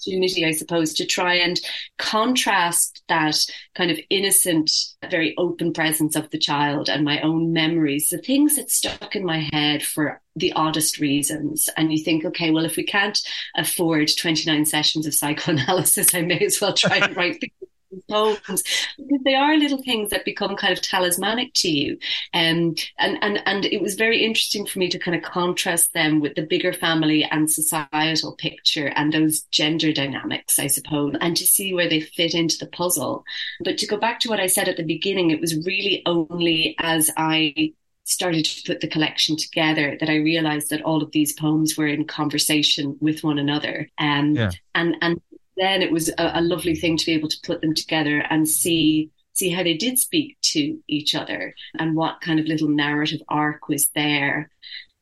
opportunity, 0.06 0.46
I 0.46 0.52
suppose, 0.52 0.94
to 0.96 1.06
try 1.06 1.36
and 1.36 1.60
contrast 1.98 3.04
that 3.08 3.38
kind 3.76 3.92
of 3.92 4.00
innocent, 4.10 4.72
very 5.10 5.36
open 5.38 5.74
presence 5.74 6.16
of 6.16 6.30
the 6.30 6.38
child 6.38 6.90
and 6.90 7.04
my 7.04 7.22
own 7.22 7.54
memories, 7.54 8.10
the 8.10 8.18
things 8.18 8.56
that 8.56 8.72
stuck 8.72 9.16
in 9.16 9.26
my 9.26 9.50
head 9.52 9.84
for 9.84 10.22
the 10.36 10.54
oddest 10.54 11.00
reasons. 11.00 11.70
And 11.78 11.92
you 11.92 12.04
think, 12.04 12.26
okay, 12.26 12.52
well, 12.52 12.66
if 12.66 12.78
we 12.78 12.84
can't 12.84 13.20
afford 13.56 14.10
29 14.16 14.66
sessions 14.66 15.06
of 15.06 15.14
psychoanalysis, 15.14 16.14
I 16.16 16.22
may 16.22 16.40
as 16.40 16.60
well 16.62 16.74
try 16.74 16.98
and 16.98 17.16
write 17.16 17.42
poems 18.10 18.64
because 18.98 19.22
they 19.24 19.36
are 19.36 19.58
little 19.58 19.82
things 19.82 20.10
that 20.10 20.26
become 20.26 20.56
kind 20.56 20.74
of 20.74 20.82
talismanic 20.82 21.54
to 21.54 21.70
you. 21.70 21.98
Um, 22.34 22.76
and, 22.98 23.18
and, 23.22 23.42
and 23.46 23.66
it 23.66 23.82
was 23.82 23.96
very 23.96 24.24
interesting 24.24 24.66
for 24.66 24.80
me 24.80 24.90
to 24.90 25.00
kind 25.00 25.16
of 25.16 25.24
contrast 25.24 25.94
them 25.94 26.20
with 26.20 26.36
the 26.36 26.46
bigger 26.46 26.74
family 26.74 27.24
and 27.24 27.50
societal 27.50 28.36
picture 28.36 28.88
and 28.88 29.14
those 29.14 29.42
gender 29.52 29.92
dynamics, 29.92 30.60
I 30.60 30.68
suppose, 30.68 31.16
and 31.22 31.36
to 31.38 31.46
see 31.46 31.74
where 31.74 31.90
they 31.90 32.02
fit 32.02 32.34
into 32.34 32.58
the 32.58 32.68
puzzle. 32.68 33.24
But 33.64 33.78
to 33.80 33.88
go 33.88 33.98
back 33.98 34.20
to 34.22 34.30
what 34.30 34.40
I 34.40 34.48
said 34.48 34.68
at 34.68 34.78
the 34.78 34.84
beginning, 34.84 35.32
it 35.32 35.42
was 35.42 35.66
really 35.66 36.02
only 36.06 36.76
as 36.80 37.10
I 37.18 37.74
started 38.06 38.46
to 38.46 38.64
put 38.72 38.82
the 38.82 38.88
collection 38.88 39.36
together 39.36 39.98
that 40.00 40.10
I 40.10 40.18
realized 40.18 40.70
that 40.70 40.84
all 40.84 41.02
of 41.02 41.12
these 41.12 41.34
poems 41.34 41.76
were 41.76 41.88
in 41.88 42.06
conversation 42.06 42.98
with 43.02 43.24
one 43.24 43.40
another. 43.40 43.90
Um, 43.98 44.36
yeah. 44.36 44.52
and, 44.76 44.96
and 45.02 45.20
then 45.58 45.82
it 45.82 45.92
was 45.92 46.10
a, 46.10 46.32
a 46.36 46.42
lovely 46.42 46.76
thing 46.76 46.98
to 46.98 47.06
be 47.06 47.14
able 47.14 47.30
to 47.30 47.40
put 47.44 47.62
them 47.62 47.74
together 47.74 48.20
and 48.30 48.48
see 48.48 49.12
see 49.34 49.50
how 49.50 49.64
they 49.64 49.76
did 49.76 50.00
speak 50.00 50.38
to 50.42 50.80
each 50.88 51.14
other 51.14 51.54
and 51.78 51.96
what 51.96 52.22
kind 52.22 52.40
of 52.40 52.46
little 52.46 52.70
narrative 52.70 53.22
arc 53.28 53.68
was 53.68 53.90
there. 53.90 54.50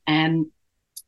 Um, 0.07 0.51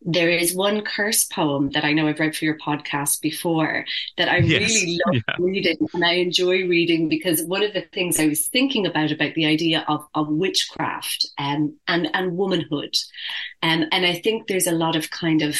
there 0.08 0.30
is 0.30 0.54
one 0.54 0.82
curse 0.84 1.24
poem 1.24 1.72
that 1.72 1.84
I 1.84 1.92
know 1.92 2.08
I've 2.08 2.20
read 2.20 2.36
for 2.36 2.46
your 2.46 2.60
podcast 2.60 3.22
before 3.22 3.86
that 4.18 4.30
I 4.30 4.38
yes. 4.38 4.72
really 4.72 5.00
love 5.06 5.24
yeah. 5.28 5.36
reading 5.40 5.78
and 5.94 6.06
I 6.06 6.14
enjoy 6.14 6.68
reading 6.68 7.10
because 7.10 7.44
one 7.44 7.64
of 7.64 7.74
the 7.74 7.82
things 7.82 8.20
I 8.20 8.28
was 8.28 8.48
thinking 8.48 8.86
about 8.86 9.12
about 9.12 9.34
the 9.34 9.48
idea 9.48 9.84
of, 9.88 10.06
of 10.14 10.28
witchcraft 10.28 11.28
um, 11.40 11.75
and 11.88 12.08
and 12.14 12.38
womanhood, 12.38 12.94
um, 13.64 13.86
and 13.92 14.06
I 14.06 14.14
think 14.14 14.48
there's 14.48 14.68
a 14.68 14.72
lot 14.72 14.96
of 14.96 15.10
kind 15.10 15.42
of 15.42 15.58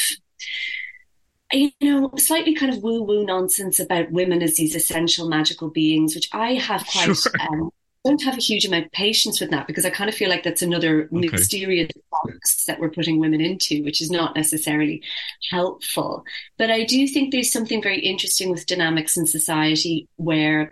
you 1.52 1.70
know, 1.80 2.10
slightly 2.16 2.54
kind 2.54 2.72
of 2.72 2.82
woo 2.82 3.02
woo 3.02 3.24
nonsense 3.24 3.78
about 3.78 4.10
women 4.10 4.42
as 4.42 4.56
these 4.56 4.74
essential 4.74 5.28
magical 5.28 5.70
beings, 5.70 6.14
which 6.14 6.28
I 6.32 6.54
have 6.54 6.86
quite. 6.92 7.16
Sure. 7.16 7.32
Um, 7.40 7.70
don't 8.04 8.22
have 8.22 8.38
a 8.38 8.40
huge 8.40 8.64
amount 8.64 8.86
of 8.86 8.92
patience 8.92 9.40
with 9.40 9.50
that 9.50 9.66
because 9.66 9.84
I 9.84 9.90
kind 9.90 10.08
of 10.08 10.14
feel 10.14 10.30
like 10.30 10.44
that's 10.44 10.62
another 10.62 11.08
okay. 11.12 11.28
mysterious 11.28 11.90
box 12.12 12.64
that 12.66 12.78
we're 12.78 12.90
putting 12.90 13.18
women 13.18 13.40
into, 13.40 13.82
which 13.82 14.00
is 14.00 14.12
not 14.12 14.36
necessarily 14.36 15.02
helpful. 15.50 16.24
But 16.56 16.70
I 16.70 16.84
do 16.84 17.08
think 17.08 17.32
there's 17.32 17.50
something 17.50 17.82
very 17.82 17.98
interesting 17.98 18.50
with 18.50 18.66
dynamics 18.66 19.16
in 19.16 19.26
society 19.26 20.08
where 20.16 20.70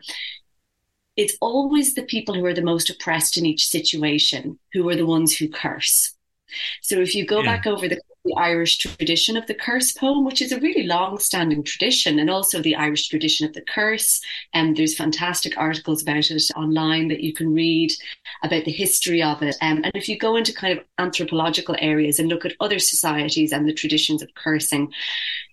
it's 1.16 1.36
always 1.40 1.94
the 1.94 2.04
people 2.04 2.34
who 2.36 2.44
are 2.44 2.54
the 2.54 2.62
most 2.62 2.88
oppressed 2.88 3.36
in 3.36 3.46
each 3.46 3.66
situation 3.66 4.58
who 4.72 4.88
are 4.88 4.96
the 4.96 5.06
ones 5.06 5.36
who 5.36 5.48
curse. 5.48 6.14
So 6.82 7.00
if 7.00 7.16
you 7.16 7.26
go 7.26 7.40
yeah. 7.40 7.56
back 7.56 7.66
over 7.66 7.88
the 7.88 8.00
the 8.24 8.34
Irish 8.36 8.78
tradition 8.78 9.36
of 9.36 9.46
the 9.46 9.54
curse 9.54 9.92
poem, 9.92 10.24
which 10.24 10.40
is 10.40 10.50
a 10.50 10.60
really 10.60 10.84
long 10.84 11.18
standing 11.18 11.62
tradition, 11.62 12.18
and 12.18 12.30
also 12.30 12.60
the 12.60 12.74
Irish 12.74 13.08
tradition 13.08 13.46
of 13.46 13.52
the 13.52 13.60
curse. 13.60 14.20
And 14.52 14.68
um, 14.68 14.74
there's 14.74 14.96
fantastic 14.96 15.58
articles 15.58 16.02
about 16.02 16.30
it 16.30 16.50
online 16.56 17.08
that 17.08 17.20
you 17.20 17.34
can 17.34 17.52
read 17.52 17.92
about 18.42 18.64
the 18.64 18.72
history 18.72 19.22
of 19.22 19.42
it. 19.42 19.56
Um, 19.60 19.82
and 19.84 19.92
if 19.94 20.08
you 20.08 20.18
go 20.18 20.36
into 20.36 20.54
kind 20.54 20.78
of 20.78 20.84
anthropological 20.98 21.76
areas 21.78 22.18
and 22.18 22.28
look 22.28 22.44
at 22.44 22.54
other 22.60 22.78
societies 22.78 23.52
and 23.52 23.68
the 23.68 23.74
traditions 23.74 24.22
of 24.22 24.34
cursing, 24.34 24.92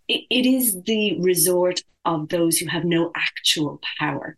it, 0.08 0.24
it 0.30 0.46
is 0.46 0.82
the 0.84 1.20
resort 1.20 1.84
of 2.06 2.30
those 2.30 2.58
who 2.58 2.68
have 2.68 2.86
no 2.86 3.12
actual 3.16 3.82
power. 4.00 4.38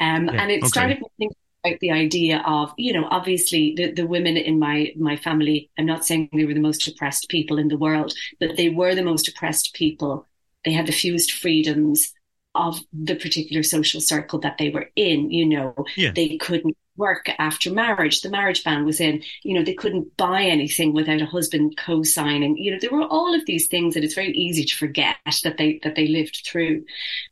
Um, 0.00 0.26
yeah, 0.26 0.42
and 0.42 0.50
it 0.50 0.60
okay. 0.60 0.68
started 0.68 1.00
me 1.00 1.06
thinking 1.18 1.36
about 1.64 1.80
the 1.80 1.90
idea 1.90 2.42
of, 2.46 2.72
you 2.76 2.92
know, 2.92 3.06
obviously 3.10 3.74
the, 3.76 3.92
the 3.92 4.06
women 4.06 4.36
in 4.36 4.58
my 4.58 4.92
my 4.96 5.16
family, 5.16 5.70
I'm 5.78 5.86
not 5.86 6.04
saying 6.04 6.28
they 6.32 6.44
were 6.44 6.54
the 6.54 6.60
most 6.60 6.86
oppressed 6.88 7.28
people 7.28 7.58
in 7.58 7.68
the 7.68 7.76
world, 7.76 8.12
but 8.40 8.56
they 8.56 8.68
were 8.68 8.94
the 8.94 9.02
most 9.02 9.28
oppressed 9.28 9.74
people. 9.74 10.26
They 10.64 10.72
had 10.72 10.86
the 10.86 10.92
fewest 10.92 11.32
freedoms 11.32 12.12
of 12.54 12.80
the 12.92 13.14
particular 13.14 13.62
social 13.62 14.00
circle 14.00 14.38
that 14.40 14.58
they 14.58 14.70
were 14.70 14.90
in. 14.96 15.30
You 15.30 15.46
know, 15.46 15.74
yeah. 15.96 16.12
they 16.14 16.36
couldn't 16.36 16.76
work 16.96 17.30
after 17.38 17.72
marriage. 17.72 18.20
The 18.20 18.30
marriage 18.30 18.62
ban 18.64 18.84
was 18.84 19.00
in. 19.00 19.22
You 19.42 19.54
know, 19.54 19.64
they 19.64 19.74
couldn't 19.74 20.16
buy 20.16 20.42
anything 20.42 20.92
without 20.92 21.22
a 21.22 21.26
husband 21.26 21.76
co-signing. 21.76 22.56
You 22.58 22.72
know, 22.72 22.78
there 22.80 22.92
were 22.92 23.06
all 23.06 23.34
of 23.34 23.46
these 23.46 23.66
things 23.68 23.94
that 23.94 24.04
it's 24.04 24.14
very 24.14 24.32
easy 24.32 24.64
to 24.64 24.76
forget 24.76 25.16
that 25.44 25.56
they 25.56 25.80
that 25.82 25.94
they 25.94 26.08
lived 26.08 26.42
through. 26.46 26.84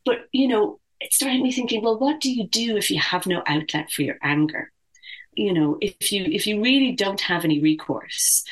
But 0.05 0.27
you 0.31 0.47
know, 0.47 0.79
it 1.01 1.13
started 1.13 1.41
me 1.41 1.51
thinking, 1.51 1.81
well, 1.81 1.97
what 1.97 2.21
do 2.21 2.31
you 2.31 2.47
do 2.47 2.77
if 2.77 2.91
you 2.91 2.99
have 2.99 3.25
no 3.25 3.41
outlet 3.45 3.91
for 3.91 4.03
your 4.03 4.17
anger? 4.21 4.71
You 5.33 5.53
know, 5.53 5.77
if 5.81 6.11
you 6.11 6.25
if 6.25 6.45
you 6.45 6.61
really 6.61 6.91
don't 6.91 7.21
have 7.21 7.43
any 7.43 7.59
recourse, 7.59 8.43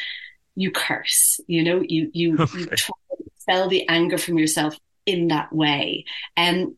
you 0.56 0.72
curse. 0.72 1.40
You 1.48 1.64
know, 1.64 1.82
you 1.82 2.10
you, 2.14 2.38
okay. 2.38 2.60
you 2.60 2.66
try 2.66 2.96
to 3.18 3.24
expel 3.26 3.70
the 3.70 3.88
anger 3.88 4.18
from 4.18 4.40
yourself 4.40 4.78
in 5.06 5.28
that 5.28 5.54
way. 5.54 6.06
And 6.36 6.76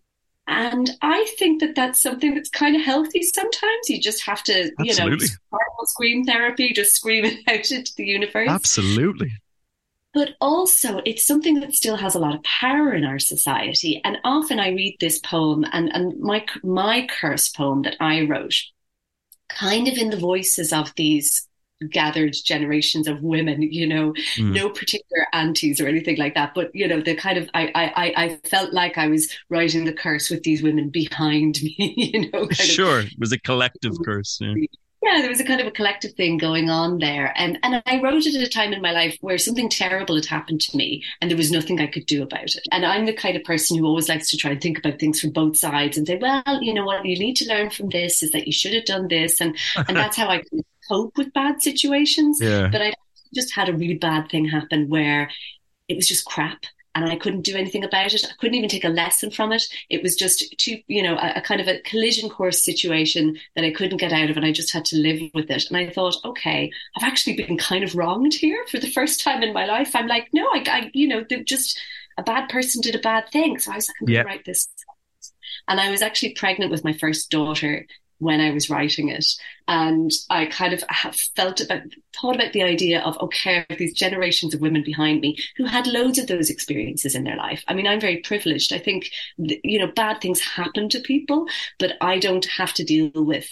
and 0.48 0.90
I 1.02 1.26
think 1.38 1.62
that 1.62 1.76
that's 1.76 2.02
something 2.02 2.34
that's 2.34 2.50
kind 2.50 2.76
of 2.76 2.82
healthy 2.82 3.22
sometimes. 3.22 3.90
You 3.90 4.02
just 4.02 4.26
have 4.26 4.44
to, 4.44 4.72
Absolutely. 4.80 5.28
you 5.28 5.38
know, 5.54 5.60
scream 5.84 6.26
therapy, 6.26 6.74
just 6.74 6.96
scream 6.96 7.26
it 7.26 7.40
out 7.48 7.72
into 7.72 7.94
the 7.96 8.06
universe. 8.06 8.50
Absolutely 8.50 9.32
but 10.14 10.36
also 10.42 11.02
it's 11.06 11.26
something 11.26 11.60
that 11.62 11.74
still 11.74 11.96
has 11.96 12.16
a 12.16 12.20
lot 12.20 12.36
of 12.36 12.44
power 12.44 12.94
in 12.94 13.06
our 13.06 13.20
society. 13.20 14.02
And 14.04 14.18
often 14.24 14.60
I 14.60 14.70
read 14.70 14.98
this 15.00 15.20
poem 15.20 15.66
and, 15.72 15.94
and 15.94 16.20
my, 16.20 16.46
my 16.64 17.08
curse 17.10 17.50
poem 17.50 17.84
that 17.84 17.96
I 18.00 18.24
wrote, 18.24 18.56
kind 19.50 19.88
of 19.88 19.98
in 19.98 20.10
the 20.10 20.18
voices 20.18 20.74
of 20.74 20.94
these 20.96 21.48
gathered 21.90 22.36
generations 22.46 23.08
of 23.08 23.24
women, 23.24 23.62
you 23.62 23.88
know, 23.88 24.14
mm. 24.36 24.54
no 24.54 24.70
particular 24.70 25.26
aunties 25.34 25.82
or 25.82 25.88
anything 25.88 26.18
like 26.18 26.36
that. 26.36 26.54
But, 26.54 26.72
you 26.76 26.88
know, 26.88 27.02
the 27.02 27.16
kind 27.16 27.38
of, 27.38 27.50
I, 27.54 27.72
I, 27.74 28.14
I 28.24 28.40
felt 28.48 28.74
like 28.74 28.98
I 28.98 29.08
was 29.08 29.36
writing 29.50 29.86
the 29.86 29.94
curse 29.94 30.30
with 30.30 30.44
these 30.44 30.62
women 30.62 30.90
behind 30.90 31.60
me, 31.64 31.76
you 32.14 32.30
know. 32.32 32.50
sure. 32.52 33.00
Of, 33.00 33.06
it 33.06 33.20
was 33.20 33.32
a 33.32 33.40
collective 33.40 33.94
curse. 34.06 34.40
Yeah 34.42 34.54
yeah, 35.02 35.20
there 35.20 35.30
was 35.30 35.40
a 35.40 35.46
kind 35.46 35.60
of 35.60 35.66
a 35.66 35.72
collective 35.72 36.14
thing 36.14 36.38
going 36.38 36.70
on 36.70 37.00
there. 37.00 37.34
And, 37.36 37.58
and 37.64 37.82
I 37.88 38.00
wrote 38.02 38.28
it 38.28 38.36
at 38.36 38.48
a 38.48 38.50
time 38.50 38.72
in 38.72 38.82
my 38.82 38.92
life 38.92 39.18
where 39.22 39.38
something 39.40 39.68
terrible 39.68 40.16
had 40.16 40.28
happened 40.28 40.62
to 40.62 40.78
me 40.78 41.04
and 41.20 41.30
there 41.30 41.38
was 41.38 41.52
nothing 41.52 41.80
I 41.80 41.88
could 41.88 42.06
do 42.06 42.22
about 42.22 42.56
it. 42.56 42.68
And 42.72 42.86
I'm 42.86 43.08
the 43.08 43.14
kind 43.14 43.36
of 43.36 43.44
person 43.44 43.78
who 43.78 43.86
always 43.86 44.10
likes 44.10 44.30
to 44.30 44.38
try 44.38 44.52
and 44.52 44.62
think 44.62 44.78
about 44.78 45.00
things 45.00 45.20
from 45.20 45.32
both 45.32 45.58
sides 45.58 45.98
and 45.98 46.06
say, 46.06 46.18
well, 46.18 46.62
you 46.62 46.74
know 46.74 46.86
what 46.86 47.04
you 47.04 47.18
need 47.18 47.36
to 47.38 47.50
learn 47.50 47.72
from 47.72 47.90
this 47.90 48.22
is 48.22 48.32
that 48.32 48.46
you 48.46 48.54
should 48.54 48.74
have 48.74 48.86
done 48.86 49.08
this. 49.08 49.42
And, 49.42 49.58
and 49.76 49.98
that's 49.98 50.18
how 50.18 50.28
I 50.28 50.44
cope 50.88 51.18
with 51.18 51.34
bad 51.34 51.64
situations. 51.64 52.40
Yeah. 52.40 52.68
But 52.72 52.84
I 52.84 52.94
just 53.34 53.56
had 53.56 53.70
a 53.70 53.74
really 53.74 53.96
bad 53.96 54.30
thing 54.30 54.46
happen 54.46 54.88
where 54.88 55.32
it 55.88 55.96
was 55.96 56.08
just 56.08 56.26
crap 56.26 56.66
and 56.94 57.06
I 57.06 57.16
couldn't 57.16 57.42
do 57.42 57.56
anything 57.56 57.84
about 57.84 58.14
it. 58.14 58.26
I 58.26 58.34
couldn't 58.40 58.56
even 58.56 58.70
take 58.70 58.84
a 58.84 58.90
lesson 58.90 59.32
from 59.32 59.52
it. 59.52 59.64
It 59.90 60.04
was 60.04 60.16
just 60.16 60.58
too, 60.58 60.80
you 60.88 61.02
know, 61.02 61.16
a, 61.16 61.34
a, 61.38 61.42
kind 61.42 61.62
of 61.62 61.68
a 61.68 61.80
collision 61.82 62.30
course 62.30 62.64
situation 62.64 63.38
that 63.56 63.64
I 63.64 63.72
couldn't 63.72 63.98
get 63.98 64.12
out 64.12 64.30
of, 64.30 64.38
and 64.38 64.46
I 64.46 64.52
just 64.52 64.74
had 64.74 64.86
to 64.86 64.98
live 64.98 65.22
with 65.34 65.50
it. 65.50 65.70
And 65.70 65.78
I 65.78 65.90
thought, 65.90 66.18
okay, 66.26 66.72
I've 66.98 67.08
actually 67.08 67.36
been 67.36 67.58
kind 67.58 67.84
of 67.84 67.96
wronged 67.96 68.34
here 68.34 68.66
for 68.70 68.80
the 68.80 68.92
first 68.92 69.22
time 69.22 69.42
in 69.42 69.54
my 69.54 69.66
life. 69.66 69.96
I'm 69.96 70.08
like, 70.08 70.28
no, 70.34 70.46
I, 70.48 70.64
I 70.68 70.92
you 70.94 71.08
know, 71.08 71.24
just 71.46 71.80
a 72.18 72.24
bad 72.24 72.50
person 72.50 72.82
did 72.82 72.96
a 72.96 73.00
bad 73.00 73.30
thing. 73.30 73.58
So 73.60 73.72
I 73.72 73.76
was 73.76 73.88
like, 73.88 73.96
I'm 74.02 74.08
going 74.08 74.20
to 74.20 74.26
write 74.26 74.46
this. 74.46 74.68
And 75.68 75.80
I 75.80 75.92
was 75.92 76.02
actually 76.02 76.34
pregnant 76.34 76.72
with 76.72 76.84
my 76.84 76.94
first 76.94 77.30
daughter 77.30 77.86
when 78.22 78.40
I 78.40 78.52
was 78.52 78.70
writing 78.70 79.10
it. 79.10 79.26
And 79.68 80.12
I 80.30 80.46
kind 80.46 80.74
of 80.74 80.84
felt 81.36 81.60
about, 81.60 81.82
thought 82.16 82.36
about 82.36 82.54
the 82.54 82.62
idea 82.62 83.02
of, 83.02 83.18
okay, 83.18 83.66
these 83.80 83.96
generations 83.96 84.54
of 84.54 84.62
women 84.62 84.84
behind 84.84 85.22
me 85.22 85.38
who 85.58 85.66
had 85.66 85.88
loads 85.88 86.20
of 86.20 86.28
those 86.28 86.52
experiences 86.52 87.16
in 87.16 87.24
their 87.24 87.36
life. 87.36 87.64
I 87.68 87.74
mean, 87.74 87.88
I'm 87.88 88.00
very 88.00 88.18
privileged. 88.18 88.74
I 88.74 88.78
think, 88.78 89.10
you 89.38 89.80
know, 89.80 89.88
bad 89.88 90.22
things 90.22 90.40
happen 90.40 90.88
to 90.90 91.00
people, 91.00 91.48
but 91.80 91.94
I 92.00 92.20
don't 92.20 92.46
have 92.46 92.74
to 92.76 92.84
deal 92.84 93.12
with 93.16 93.50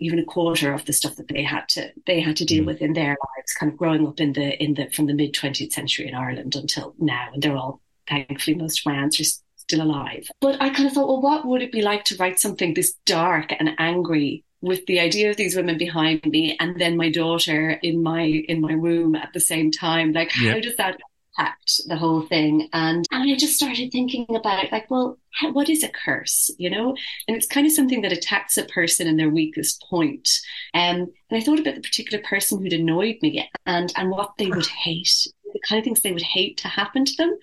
even 0.00 0.18
a 0.18 0.24
quarter 0.24 0.72
of 0.72 0.84
the 0.86 0.92
stuff 0.92 1.14
that 1.16 1.28
they 1.28 1.44
had 1.44 1.68
to 1.68 1.92
they 2.04 2.20
had 2.20 2.36
to 2.36 2.44
deal 2.44 2.64
mm. 2.64 2.66
with 2.66 2.82
in 2.82 2.94
their 2.94 3.10
lives 3.10 3.54
kind 3.58 3.70
of 3.70 3.78
growing 3.78 4.04
up 4.08 4.18
in 4.18 4.32
the 4.32 4.60
in 4.60 4.74
the 4.74 4.90
from 4.90 5.06
the 5.06 5.14
mid 5.14 5.32
20th 5.32 5.72
century 5.72 6.08
in 6.08 6.16
Ireland 6.16 6.56
until 6.56 6.96
now 6.98 7.28
and 7.32 7.40
they're 7.40 7.56
all 7.56 7.80
thankfully 8.08 8.56
most 8.56 8.80
of 8.80 8.86
my 8.86 8.96
answers 8.96 9.43
still 9.68 9.82
alive. 9.82 10.28
But 10.40 10.60
I 10.60 10.70
kind 10.70 10.86
of 10.86 10.92
thought, 10.92 11.08
well, 11.08 11.22
what 11.22 11.46
would 11.46 11.62
it 11.62 11.72
be 11.72 11.82
like 11.82 12.04
to 12.04 12.16
write 12.16 12.38
something 12.38 12.74
this 12.74 12.94
dark 13.06 13.52
and 13.58 13.70
angry 13.78 14.44
with 14.60 14.86
the 14.86 15.00
idea 15.00 15.30
of 15.30 15.36
these 15.36 15.56
women 15.56 15.76
behind 15.76 16.24
me 16.24 16.56
and 16.58 16.80
then 16.80 16.96
my 16.96 17.10
daughter 17.10 17.70
in 17.82 18.02
my 18.02 18.22
in 18.22 18.60
my 18.60 18.74
womb 18.74 19.14
at 19.14 19.32
the 19.32 19.40
same 19.40 19.70
time? 19.70 20.12
Like, 20.12 20.30
how 20.30 20.60
does 20.60 20.76
that 20.76 20.98
impact 21.36 21.80
the 21.86 21.96
whole 21.96 22.22
thing? 22.22 22.68
And, 22.72 23.06
and 23.10 23.30
I 23.30 23.36
just 23.36 23.56
started 23.56 23.90
thinking 23.90 24.26
about 24.34 24.72
like, 24.72 24.90
well, 24.90 25.18
how, 25.32 25.52
what 25.52 25.68
is 25.68 25.82
a 25.82 25.88
curse, 25.88 26.50
you 26.58 26.70
know? 26.70 26.96
And 27.28 27.36
it's 27.36 27.46
kind 27.46 27.66
of 27.66 27.72
something 27.72 28.02
that 28.02 28.12
attacks 28.12 28.56
a 28.56 28.64
person 28.64 29.06
in 29.06 29.16
their 29.16 29.30
weakest 29.30 29.84
point. 29.88 30.28
Um, 30.72 31.10
and 31.30 31.38
I 31.38 31.40
thought 31.40 31.60
about 31.60 31.74
the 31.74 31.80
particular 31.80 32.22
person 32.22 32.58
who'd 32.60 32.72
annoyed 32.72 33.16
me 33.22 33.48
and, 33.66 33.92
and 33.96 34.10
what 34.10 34.32
they 34.38 34.46
would 34.46 34.66
hate 34.66 35.26
the 35.54 35.60
kind 35.66 35.78
of 35.78 35.84
things 35.84 36.00
they 36.00 36.12
would 36.12 36.22
hate 36.22 36.58
to 36.58 36.68
happen 36.68 37.04
to 37.06 37.16
them. 37.16 37.34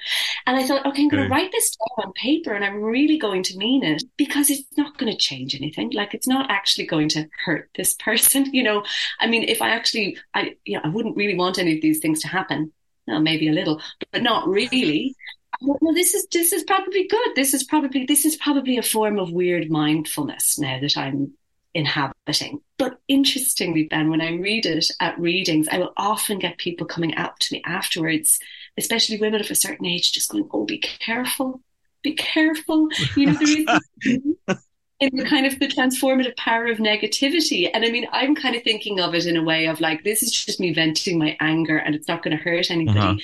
And 0.46 0.58
I 0.58 0.68
thought, 0.68 0.86
okay, 0.86 1.02
I'm 1.02 1.10
going 1.10 1.24
to 1.24 1.30
mm. 1.30 1.32
write 1.32 1.52
this 1.52 1.76
down 1.76 2.06
on 2.06 2.14
paper 2.14 2.54
and 2.54 2.64
I'm 2.64 2.82
really 2.82 3.18
going 3.18 3.42
to 3.44 3.58
mean 3.58 3.84
it 3.84 4.04
because 4.18 4.52
it's 4.52 4.78
not 4.78 4.98
going 4.98 5.12
to 5.12 5.18
change 5.18 5.56
anything. 5.56 5.92
Like 5.92 6.14
it's 6.14 6.28
not 6.28 6.52
actually 6.52 6.86
going 6.86 7.10
to 7.10 7.28
hurt 7.44 7.70
this 7.76 7.96
person. 7.96 8.50
You 8.62 8.64
know, 8.64 8.84
I 9.20 9.28
mean, 9.28 9.44
if 9.44 9.62
I 9.62 9.70
actually, 9.70 10.18
I, 10.34 10.56
you 10.66 10.76
know, 10.76 10.82
I 10.84 10.90
wouldn't 10.90 11.16
really 11.16 11.36
want 11.36 11.58
any 11.58 11.76
of 11.76 11.82
these 11.82 12.00
things 12.00 12.22
to 12.22 12.28
happen. 12.28 12.74
Well, 13.08 13.22
maybe 13.22 13.48
a 13.48 13.54
little, 13.54 13.82
but 14.12 14.22
not 14.22 14.48
really. 14.48 15.16
Well, 15.62 15.94
this 15.94 16.14
is 16.14 16.28
this 16.32 16.52
is 16.52 16.64
probably 16.64 17.08
good. 17.08 17.30
This 17.36 17.54
is 17.54 17.64
probably 17.64 18.06
this 18.06 18.26
is 18.26 18.36
probably 18.36 18.78
a 18.78 18.84
form 18.84 19.20
of 19.20 19.32
weird 19.32 19.72
mindfulness 19.72 20.60
now 20.60 20.80
that 20.82 20.98
I'm 20.98 21.34
inhabiting. 21.74 22.62
But 22.78 23.00
interestingly, 23.08 23.84
Ben, 23.84 24.10
when 24.10 24.22
I 24.22 24.32
read 24.32 24.66
it 24.66 24.86
at 25.00 25.20
readings, 25.20 25.68
I 25.72 25.78
will 25.78 25.94
often 25.98 26.40
get 26.40 26.58
people 26.58 26.88
coming 26.88 27.16
out 27.16 27.40
to 27.40 27.54
me 27.54 27.62
afterwards, 27.66 28.40
especially 28.78 29.20
women 29.20 29.42
of 29.42 29.52
a 29.52 29.56
certain 29.56 29.86
age, 29.86 30.12
just 30.12 30.32
going, 30.32 30.48
"Oh, 30.52 30.66
be 30.66 30.80
careful, 30.80 31.62
be 32.04 32.14
careful." 32.14 32.90
You 33.16 33.28
know, 33.28 33.34
there 33.34 33.48
is 33.48 34.58
in 35.00 35.16
the 35.16 35.26
kind 35.26 35.46
of 35.46 35.60
the 35.60 35.68
transformative 35.68 36.38
power 36.38 36.68
of 36.68 36.78
negativity. 36.78 37.70
And 37.74 37.84
I 37.84 37.90
mean, 37.90 38.08
I'm 38.12 38.36
kind 38.36 38.56
of 38.56 38.64
thinking 38.64 39.00
of 39.00 39.16
it 39.16 39.26
in 39.26 39.36
a 39.36 39.44
way 39.44 39.66
of 39.66 39.82
like, 39.82 40.04
this 40.04 40.22
is 40.22 40.32
just 40.32 40.60
me 40.60 40.74
venting 40.74 41.18
my 41.18 41.36
anger, 41.40 41.78
and 41.78 41.96
it's 41.96 42.08
not 42.08 42.24
going 42.24 42.38
to 42.38 42.44
hurt 42.44 42.70
anybody. 42.70 43.00
Uh-huh 43.00 43.18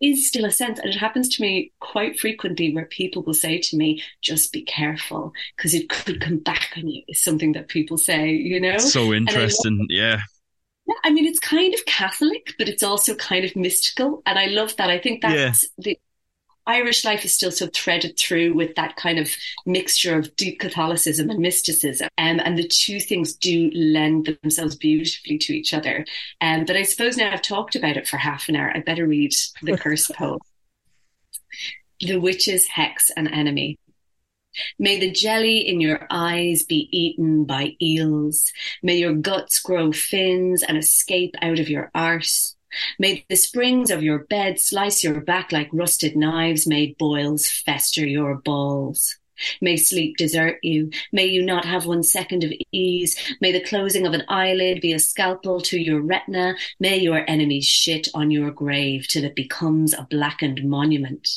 is 0.00 0.28
still 0.28 0.44
a 0.44 0.50
sense, 0.50 0.78
and 0.78 0.90
it 0.90 0.96
happens 0.96 1.28
to 1.36 1.42
me 1.42 1.72
quite 1.80 2.18
frequently 2.18 2.74
where 2.74 2.84
people 2.84 3.22
will 3.22 3.34
say 3.34 3.58
to 3.58 3.76
me, 3.76 4.02
just 4.20 4.52
be 4.52 4.62
careful 4.62 5.32
because 5.56 5.74
it 5.74 5.88
could 5.88 6.20
come 6.20 6.38
back 6.38 6.72
on 6.76 6.88
you, 6.88 7.02
is 7.08 7.22
something 7.22 7.52
that 7.52 7.68
people 7.68 7.98
say, 7.98 8.30
you 8.30 8.60
know? 8.60 8.78
So 8.78 9.12
interesting. 9.12 9.86
Yeah. 9.88 10.20
Yeah, 10.86 10.94
I 11.04 11.10
mean, 11.10 11.26
it's 11.26 11.38
kind 11.38 11.74
of 11.74 11.84
Catholic, 11.84 12.54
but 12.58 12.68
it's 12.68 12.82
also 12.82 13.14
kind 13.14 13.44
of 13.44 13.54
mystical. 13.54 14.22
And 14.24 14.38
I 14.38 14.46
love 14.46 14.74
that. 14.76 14.88
I 14.88 14.98
think 14.98 15.20
that's 15.20 15.64
yeah. 15.64 15.68
the, 15.76 15.98
Irish 16.68 17.02
life 17.02 17.24
is 17.24 17.34
still 17.34 17.50
so 17.50 17.66
threaded 17.68 18.18
through 18.18 18.52
with 18.52 18.74
that 18.74 18.96
kind 18.96 19.18
of 19.18 19.30
mixture 19.64 20.18
of 20.18 20.36
deep 20.36 20.60
Catholicism 20.60 21.30
and 21.30 21.40
mysticism. 21.40 22.08
Um, 22.18 22.40
and 22.44 22.58
the 22.58 22.68
two 22.68 23.00
things 23.00 23.34
do 23.34 23.70
lend 23.74 24.38
themselves 24.42 24.76
beautifully 24.76 25.38
to 25.38 25.54
each 25.54 25.72
other. 25.72 26.04
Um, 26.42 26.66
but 26.66 26.76
I 26.76 26.82
suppose 26.82 27.16
now 27.16 27.32
I've 27.32 27.42
talked 27.42 27.74
about 27.74 27.96
it 27.96 28.06
for 28.06 28.18
half 28.18 28.48
an 28.50 28.56
hour, 28.56 28.70
I 28.74 28.80
better 28.80 29.06
read 29.06 29.32
the 29.62 29.78
curse 29.78 30.08
poem. 30.14 30.40
The 32.00 32.18
witch's 32.18 32.66
hex 32.66 33.10
and 33.16 33.28
enemy. 33.28 33.78
May 34.78 34.98
the 34.98 35.10
jelly 35.10 35.66
in 35.66 35.80
your 35.80 36.06
eyes 36.10 36.64
be 36.64 36.88
eaten 36.92 37.44
by 37.44 37.76
eels. 37.80 38.52
May 38.82 38.98
your 38.98 39.14
guts 39.14 39.60
grow 39.60 39.92
fins 39.92 40.62
and 40.62 40.76
escape 40.76 41.34
out 41.40 41.58
of 41.58 41.70
your 41.70 41.90
arse. 41.94 42.56
May 42.98 43.24
the 43.28 43.36
springs 43.36 43.90
of 43.90 44.02
your 44.02 44.20
bed 44.20 44.60
slice 44.60 45.02
your 45.02 45.20
back 45.20 45.52
like 45.52 45.68
rusted 45.72 46.16
knives. 46.16 46.66
May 46.66 46.94
boils 46.98 47.48
fester 47.48 48.06
your 48.06 48.36
balls. 48.36 49.16
May 49.60 49.76
sleep 49.76 50.16
desert 50.16 50.58
you. 50.62 50.90
May 51.12 51.26
you 51.26 51.44
not 51.44 51.64
have 51.64 51.86
one 51.86 52.02
second 52.02 52.44
of 52.44 52.52
ease. 52.72 53.16
May 53.40 53.52
the 53.52 53.64
closing 53.64 54.06
of 54.06 54.12
an 54.12 54.24
eyelid 54.28 54.80
be 54.80 54.92
a 54.92 54.98
scalpel 54.98 55.60
to 55.62 55.78
your 55.78 56.00
retina. 56.00 56.56
May 56.80 56.98
your 56.98 57.24
enemies 57.28 57.66
shit 57.66 58.08
on 58.14 58.30
your 58.30 58.50
grave 58.50 59.06
till 59.08 59.24
it 59.24 59.36
becomes 59.36 59.94
a 59.94 60.06
blackened 60.10 60.68
monument. 60.68 61.28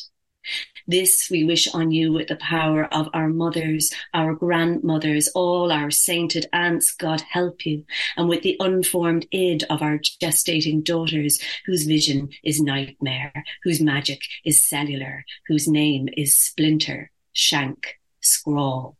This 0.87 1.29
we 1.29 1.43
wish 1.43 1.67
on 1.73 1.91
you 1.91 2.11
with 2.11 2.27
the 2.27 2.35
power 2.37 2.85
of 2.93 3.09
our 3.13 3.29
mothers, 3.29 3.91
our 4.13 4.33
grandmothers, 4.33 5.27
all 5.29 5.71
our 5.71 5.91
sainted 5.91 6.47
aunts, 6.53 6.91
God 6.91 7.21
help 7.21 7.65
you, 7.65 7.85
and 8.17 8.27
with 8.27 8.41
the 8.41 8.57
unformed 8.59 9.27
id 9.31 9.63
of 9.69 9.81
our 9.81 9.97
gestating 9.97 10.83
daughters, 10.83 11.39
whose 11.65 11.85
vision 11.85 12.29
is 12.43 12.61
nightmare, 12.61 13.43
whose 13.63 13.81
magic 13.81 14.21
is 14.45 14.67
cellular, 14.67 15.25
whose 15.47 15.67
name 15.67 16.09
is 16.17 16.37
splinter, 16.37 17.11
shank, 17.33 17.99
scrawl. 18.21 18.97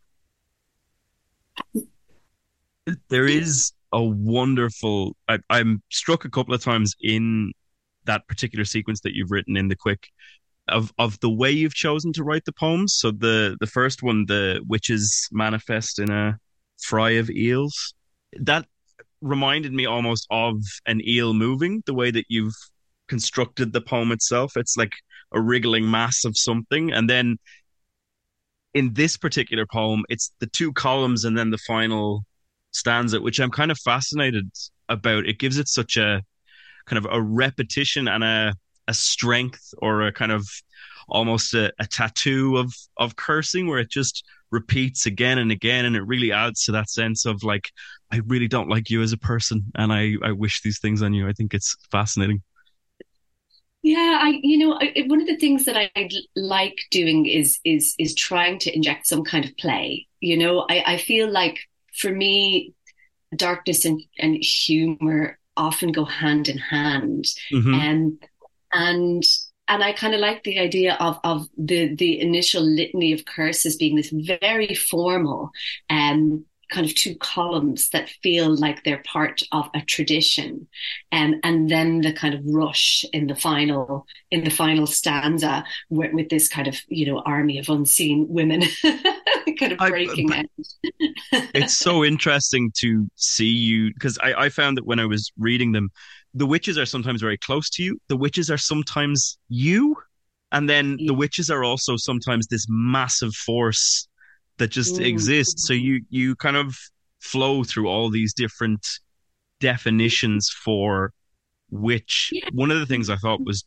There 3.10 3.28
is 3.28 3.74
a 3.92 4.04
wonderful, 4.04 5.16
I, 5.28 5.40
I'm 5.50 5.82
struck 5.90 6.26
a 6.26 6.30
couple 6.30 6.54
of 6.54 6.64
times 6.64 6.96
in 7.02 7.54
that 8.06 8.28
particular 8.28 8.66
sequence 8.66 9.02
that 9.02 9.14
you've 9.14 9.32
written 9.32 9.56
in 9.58 9.68
the 9.68 9.76
quick 9.76 10.08
of 10.68 10.94
of 10.98 11.20
the 11.20 11.30
way 11.30 11.51
you've 11.51 11.74
chosen 11.74 12.13
to 12.13 12.24
write 12.24 12.46
the 12.46 12.53
poems. 12.53 12.94
So 12.96 13.12
the 13.12 13.58
the 13.60 13.68
first 13.68 14.03
one, 14.03 14.25
the 14.25 14.62
witches 14.68 15.27
manifest 15.31 16.00
in 16.00 16.12
a 16.12 16.38
fry 16.81 17.12
of 17.12 17.29
eels, 17.29 17.94
that 18.40 18.66
reminded 19.22 19.74
me 19.74 19.86
almost 19.86 20.27
of 20.31 20.57
an 20.86 21.01
eel 21.07 21.33
moving. 21.33 21.83
The 21.86 21.94
way 21.94 22.12
that 22.12 22.25
you've 22.29 22.55
constructed 23.07 23.74
the 23.74 23.81
poem 23.81 24.12
itself, 24.12 24.53
it's 24.55 24.77
like 24.77 24.94
a 25.33 25.42
wriggling 25.42 25.90
mass 25.90 26.25
of 26.25 26.38
something, 26.38 26.92
and 26.92 27.09
then 27.09 27.38
in 28.74 28.94
this 28.94 29.18
particular 29.18 29.66
poem, 29.66 30.03
it's 30.09 30.31
the 30.40 30.48
two 30.48 30.72
columns 30.74 31.25
and 31.25 31.38
then 31.38 31.50
the 31.50 31.57
final 31.57 32.24
stanza, 32.72 33.20
which 33.20 33.40
I'm 33.40 33.51
kind 33.51 33.72
of 33.72 33.77
fascinated 33.79 34.50
about. 34.88 35.25
It 35.25 35.40
gives 35.40 35.57
it 35.57 35.68
such 35.68 35.98
a 35.98 36.24
kind 36.86 36.98
of 36.98 37.12
a 37.12 37.22
repetition 37.22 38.07
and 38.07 38.24
a 38.24 38.53
a 38.92 38.94
strength 38.94 39.74
or 39.77 40.01
a 40.01 40.12
kind 40.12 40.32
of 40.32 40.46
almost 41.08 41.54
a, 41.54 41.74
a 41.80 41.88
tattoo 41.88 42.58
of 42.58 42.75
of 42.98 43.16
cursing 43.16 43.68
where 43.68 43.80
it 43.80 43.90
just 43.90 44.24
repeats 44.51 45.06
again 45.06 45.38
and 45.38 45.51
again 45.51 45.86
and 45.86 45.96
it 45.96 46.04
really 46.04 46.32
adds 46.32 46.66
to 46.66 46.74
that 46.74 46.90
sense 46.90 47.25
of 47.25 47.42
like 47.42 47.72
i 48.12 48.18
really 48.27 48.50
don't 48.50 48.70
like 48.70 48.90
you 48.90 49.01
as 49.01 49.14
a 49.14 49.18
person 49.18 49.64
and 49.75 49.94
i 49.94 50.14
i 50.24 50.32
wish 50.32 50.62
these 50.62 50.80
things 50.80 51.01
on 51.01 51.14
you. 51.14 51.27
I 51.27 51.34
think 51.34 51.54
it's 51.54 51.75
fascinating. 51.90 52.44
Yeah 53.82 54.20
i 54.22 54.40
you 54.44 54.58
know 54.58 54.77
I, 54.80 55.06
one 55.08 55.22
of 55.22 55.27
the 55.27 55.38
things 55.38 55.66
that 55.66 55.77
i 55.77 56.10
like 56.36 56.77
doing 56.92 57.25
is 57.25 57.60
is 57.64 57.96
is 57.98 58.14
trying 58.14 58.60
to 58.60 58.75
inject 58.75 59.08
some 59.08 59.24
kind 59.24 59.46
of 59.46 59.56
play. 59.58 60.08
You 60.20 60.38
know 60.38 60.66
i 60.70 60.84
i 60.94 60.98
feel 60.98 61.32
like 61.32 61.58
for 61.96 62.12
me 62.12 62.74
darkness 63.36 63.86
and, 63.86 64.01
and 64.20 64.36
humor 64.36 65.40
often 65.58 65.92
go 65.92 66.06
hand 66.06 66.50
in 66.50 66.58
hand. 66.58 67.25
Mm-hmm. 67.54 67.74
and 67.74 68.24
and 68.74 69.24
and 69.68 69.84
I 69.84 69.94
kind 69.94 70.14
of 70.14 70.20
like 70.20 70.44
the 70.44 70.60
idea 70.60 70.96
of 71.00 71.20
of 71.24 71.48
the 71.57 71.96
the 71.96 72.20
initial 72.20 72.64
litany 72.64 73.14
of 73.14 73.25
curses 73.25 73.75
being 73.75 73.96
this 73.96 74.12
very 74.12 74.75
formal 74.75 75.51
um 75.90 76.46
kind 76.72 76.86
of 76.86 76.96
two 76.96 77.16
columns 77.16 77.90
that 77.90 78.10
feel 78.24 78.55
like 78.55 78.84
they're 78.84 79.03
part 79.05 79.44
of 79.51 79.70
a 79.75 79.81
tradition. 79.81 80.68
Um, 81.12 81.36
and 81.44 81.70
then 81.70 82.01
the 82.01 82.14
kind 82.14 82.34
of 82.34 82.42
rush 82.46 83.05
in 83.14 83.27
the 83.27 83.36
final 83.36 84.07
in 84.31 84.44
the 84.44 84.50
final 84.50 84.88
stanza 84.88 85.64
with, 85.90 86.14
with 86.14 86.29
this 86.29 86.48
kind 86.48 86.68
of 86.68 86.79
you 86.88 87.05
know 87.05 87.22
army 87.25 87.60
of 87.60 87.70
unseen 87.70 88.25
women 88.29 88.64
kind 89.60 89.74
of 89.74 89.77
breaking 89.77 90.31
I, 90.31 90.46
it's 91.31 91.77
so 91.77 92.03
interesting 92.03 92.72
to 92.77 93.10
see 93.16 93.50
you 93.51 93.94
because 93.94 94.18
I, 94.20 94.46
I 94.46 94.50
found 94.50 94.77
that 94.77 94.86
when 94.86 95.00
I 95.00 95.05
was 95.05 95.31
reading 95.38 95.74
them 95.74 95.92
the 96.33 96.46
witches 96.46 96.77
are 96.77 96.85
sometimes 96.85 97.22
very 97.22 97.37
close 97.37 97.70
to 97.72 97.83
you. 97.83 98.00
The 98.07 98.17
witches 98.17 98.50
are 98.50 98.57
sometimes 98.57 99.37
you. 99.50 99.96
And 100.51 100.70
then 100.70 100.98
the 101.05 101.13
witches 101.13 101.50
are 101.50 101.63
also 101.63 101.96
sometimes 101.98 102.48
this 102.48 102.65
massive 102.70 103.33
force 103.33 104.07
that 104.57 104.70
just 104.70 104.96
mm. 104.96 105.05
exists. 105.05 105.65
So 105.65 105.74
you 105.74 106.01
you 106.09 106.35
kind 106.35 106.57
of 106.57 106.77
flow 107.20 107.63
through 107.63 107.87
all 107.87 108.09
these 108.09 108.33
different 108.33 108.85
definitions 109.59 110.50
for 110.50 111.13
which 111.70 112.29
yeah. 112.33 112.50
one 112.51 112.72
of 112.72 112.79
the 112.79 112.85
things 112.85 113.09
I 113.09 113.15
thought 113.15 113.46
was 113.46 113.63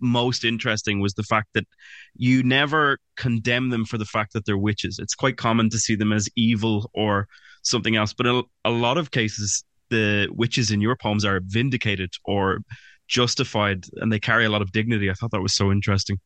most 0.00 0.44
interesting 0.44 1.00
was 1.00 1.14
the 1.14 1.22
fact 1.22 1.48
that 1.54 1.66
you 2.14 2.42
never 2.42 2.98
condemn 3.16 3.70
them 3.70 3.84
for 3.84 3.96
the 3.96 4.04
fact 4.04 4.34
that 4.34 4.44
they're 4.44 4.58
witches. 4.58 4.98
It's 4.98 5.14
quite 5.14 5.36
common 5.36 5.70
to 5.70 5.78
see 5.78 5.94
them 5.94 6.12
as 6.12 6.28
evil 6.36 6.90
or 6.92 7.26
something 7.62 7.96
else, 7.96 8.12
but 8.12 8.26
in 8.26 8.42
a 8.64 8.70
lot 8.70 8.98
of 8.98 9.10
cases 9.10 9.64
the 9.94 10.28
witches 10.32 10.70
in 10.70 10.80
your 10.80 10.96
poems 10.96 11.24
are 11.24 11.40
vindicated 11.44 12.10
or 12.24 12.60
justified 13.06 13.86
and 13.96 14.12
they 14.12 14.18
carry 14.18 14.44
a 14.44 14.50
lot 14.50 14.62
of 14.62 14.72
dignity. 14.72 15.10
I 15.10 15.14
thought 15.14 15.30
that 15.30 15.40
was 15.40 15.54
so 15.54 15.70
interesting. 15.70 16.18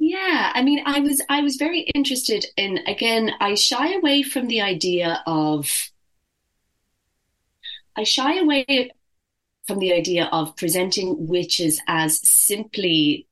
Yeah, 0.00 0.52
I 0.54 0.62
mean, 0.62 0.80
I 0.84 1.00
was 1.00 1.20
I 1.28 1.40
was 1.42 1.56
very 1.56 1.80
interested 1.94 2.46
in 2.56 2.78
again. 2.86 3.32
I 3.40 3.54
shy 3.54 3.94
away 3.94 4.22
from 4.22 4.46
the 4.46 4.60
idea 4.60 5.22
of 5.26 5.68
I 7.96 8.04
shy 8.04 8.38
away 8.38 8.90
from 9.66 9.80
the 9.80 9.92
idea 9.92 10.28
of 10.32 10.56
presenting 10.56 11.26
witches 11.28 11.80
as 11.86 12.20
simply 12.28 13.27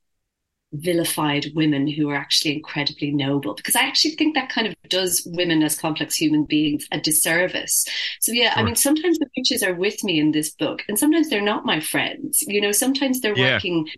vilified 0.76 1.46
women 1.54 1.86
who 1.86 2.10
are 2.10 2.16
actually 2.16 2.54
incredibly 2.54 3.10
noble 3.10 3.54
because 3.54 3.76
I 3.76 3.82
actually 3.82 4.12
think 4.12 4.34
that 4.34 4.48
kind 4.48 4.66
of 4.66 4.74
does 4.88 5.26
women 5.26 5.62
as 5.62 5.78
complex 5.78 6.14
human 6.16 6.44
beings 6.44 6.86
a 6.92 7.00
disservice. 7.00 7.86
So 8.20 8.32
yeah, 8.32 8.52
sure. 8.52 8.62
I 8.62 8.64
mean 8.64 8.76
sometimes 8.76 9.18
the 9.18 9.28
witches 9.36 9.62
are 9.62 9.74
with 9.74 10.02
me 10.04 10.18
in 10.20 10.32
this 10.32 10.50
book 10.50 10.82
and 10.88 10.98
sometimes 10.98 11.28
they're 11.28 11.40
not 11.40 11.64
my 11.66 11.80
friends. 11.80 12.42
You 12.42 12.60
know, 12.60 12.72
sometimes 12.72 13.20
they're 13.20 13.36
yeah. 13.36 13.54
working 13.54 13.88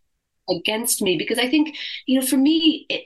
against 0.50 1.02
me 1.02 1.16
because 1.16 1.38
I 1.38 1.48
think, 1.48 1.76
you 2.06 2.20
know, 2.20 2.26
for 2.26 2.36
me 2.36 2.86
it, 2.88 3.02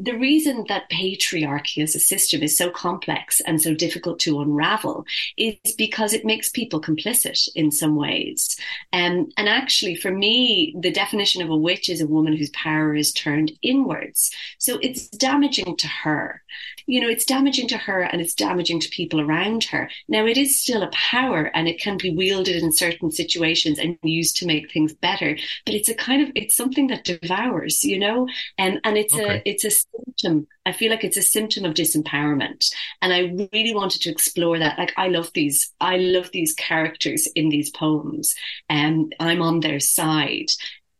the 0.00 0.16
reason 0.16 0.64
that 0.68 0.90
patriarchy 0.90 1.82
as 1.82 1.94
a 1.94 2.00
system 2.00 2.42
is 2.42 2.56
so 2.56 2.70
complex 2.70 3.40
and 3.42 3.60
so 3.60 3.74
difficult 3.74 4.18
to 4.20 4.40
unravel 4.40 5.04
is 5.36 5.56
because 5.76 6.14
it 6.14 6.24
makes 6.24 6.48
people 6.48 6.80
complicit 6.80 7.48
in 7.54 7.70
some 7.70 7.96
ways. 7.96 8.56
Um, 8.94 9.30
and 9.36 9.48
actually, 9.48 9.96
for 9.96 10.10
me, 10.10 10.74
the 10.80 10.90
definition 10.90 11.42
of 11.42 11.50
a 11.50 11.56
witch 11.56 11.90
is 11.90 12.00
a 12.00 12.06
woman 12.06 12.34
whose 12.34 12.50
power 12.50 12.94
is 12.94 13.12
turned 13.12 13.52
inwards. 13.62 14.30
So 14.58 14.78
it's 14.80 15.08
damaging 15.08 15.76
to 15.76 15.86
her. 15.86 16.42
You 16.86 17.02
know, 17.02 17.08
it's 17.08 17.26
damaging 17.26 17.68
to 17.68 17.76
her 17.76 18.00
and 18.00 18.22
it's 18.22 18.34
damaging 18.34 18.80
to 18.80 18.88
people 18.88 19.20
around 19.20 19.64
her. 19.64 19.90
Now, 20.08 20.24
it 20.24 20.38
is 20.38 20.60
still 20.60 20.82
a 20.82 20.90
power 20.92 21.50
and 21.54 21.68
it 21.68 21.80
can 21.80 21.98
be 21.98 22.10
wielded 22.10 22.56
in 22.62 22.72
certain 22.72 23.12
situations 23.12 23.78
and 23.78 23.98
used 24.02 24.36
to 24.38 24.46
make 24.46 24.72
things 24.72 24.94
better, 24.94 25.36
but 25.66 25.74
it's 25.74 25.90
a 25.90 25.94
kind 25.94 26.22
of, 26.22 26.32
it's 26.34 26.56
something 26.56 26.86
that 26.86 27.04
devours, 27.04 27.84
you 27.84 27.98
know, 27.98 28.26
and, 28.56 28.80
and 28.84 28.96
it's 28.96 29.14
okay. 29.14 29.36
a, 29.36 29.42
it's 29.44 29.64
a 29.64 29.70
symptom. 29.94 30.46
I 30.66 30.72
feel 30.72 30.90
like 30.90 31.04
it's 31.04 31.16
a 31.16 31.22
symptom 31.22 31.64
of 31.64 31.74
disempowerment. 31.74 32.72
And 33.02 33.12
I 33.12 33.48
really 33.52 33.74
wanted 33.74 34.02
to 34.02 34.10
explore 34.10 34.58
that. 34.58 34.78
Like 34.78 34.92
I 34.96 35.08
love 35.08 35.30
these, 35.34 35.72
I 35.80 35.96
love 35.96 36.30
these 36.32 36.54
characters 36.54 37.26
in 37.34 37.48
these 37.48 37.70
poems. 37.70 38.34
And 38.68 39.14
I'm 39.20 39.42
on 39.42 39.60
their 39.60 39.80
side 39.80 40.50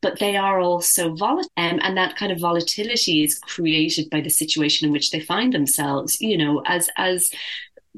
but 0.03 0.18
they 0.18 0.37
are 0.37 0.61
also 0.61 1.14
volatile. 1.14 1.50
Um, 1.57 1.79
and 1.83 1.96
that 1.96 2.16
kind 2.16 2.33
of 2.33 2.40
volatility 2.40 3.22
is 3.22 3.38
created 3.38 4.09
by 4.11 4.20
the 4.20 4.31
situation 4.31 4.87
in 4.87 4.92
which 4.92 5.11
they 5.11 5.20
find 5.20 5.53
themselves, 5.53 6.20
you 6.20 6.38
know, 6.38 6.62
as, 6.64 6.88
as 6.96 7.31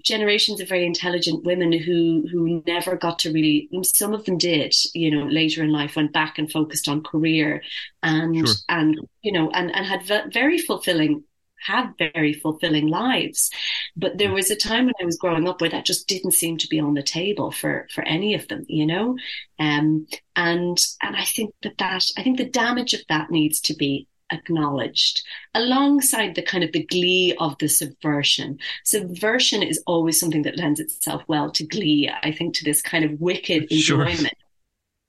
generations 0.02 0.60
of 0.60 0.68
very 0.68 0.86
intelligent 0.86 1.44
women 1.44 1.72
who 1.72 2.26
who 2.30 2.62
never 2.66 2.96
got 2.96 3.18
to 3.18 3.32
really 3.32 3.68
some 3.82 4.14
of 4.14 4.24
them 4.24 4.38
did 4.38 4.74
you 4.94 5.10
know 5.10 5.26
later 5.26 5.62
in 5.62 5.70
life 5.70 5.96
went 5.96 6.12
back 6.12 6.38
and 6.38 6.50
focused 6.50 6.88
on 6.88 7.02
career 7.02 7.62
and 8.02 8.48
sure. 8.48 8.56
and 8.70 8.98
you 9.20 9.32
know 9.32 9.50
and 9.50 9.74
and 9.74 9.86
had 9.86 10.32
very 10.32 10.58
fulfilling 10.58 11.22
have 11.62 11.94
very 11.98 12.32
fulfilling 12.32 12.88
lives. 12.88 13.50
But 13.96 14.18
there 14.18 14.32
was 14.32 14.50
a 14.50 14.56
time 14.56 14.86
when 14.86 14.94
I 15.00 15.04
was 15.04 15.16
growing 15.16 15.48
up 15.48 15.60
where 15.60 15.70
that 15.70 15.86
just 15.86 16.08
didn't 16.08 16.32
seem 16.32 16.58
to 16.58 16.68
be 16.68 16.80
on 16.80 16.94
the 16.94 17.02
table 17.02 17.50
for 17.50 17.86
for 17.94 18.02
any 18.02 18.34
of 18.34 18.48
them, 18.48 18.64
you 18.68 18.86
know. 18.86 19.16
Um, 19.58 20.06
and 20.36 20.78
and 21.02 21.16
I 21.16 21.24
think 21.24 21.54
that 21.62 21.78
that 21.78 22.04
I 22.16 22.22
think 22.22 22.38
the 22.38 22.48
damage 22.48 22.94
of 22.94 23.02
that 23.08 23.30
needs 23.30 23.60
to 23.62 23.74
be 23.74 24.08
acknowledged 24.32 25.22
alongside 25.54 26.34
the 26.34 26.42
kind 26.42 26.64
of 26.64 26.72
the 26.72 26.84
glee 26.84 27.36
of 27.38 27.56
the 27.58 27.68
subversion. 27.68 28.58
Subversion 28.84 29.62
is 29.62 29.82
always 29.86 30.18
something 30.18 30.42
that 30.42 30.56
lends 30.56 30.80
itself 30.80 31.22
well 31.28 31.50
to 31.52 31.66
glee, 31.66 32.10
I 32.22 32.32
think, 32.32 32.54
to 32.56 32.64
this 32.64 32.82
kind 32.82 33.04
of 33.04 33.20
wicked 33.20 33.64
enjoyment. 33.70 34.18
Sure. 34.18 34.30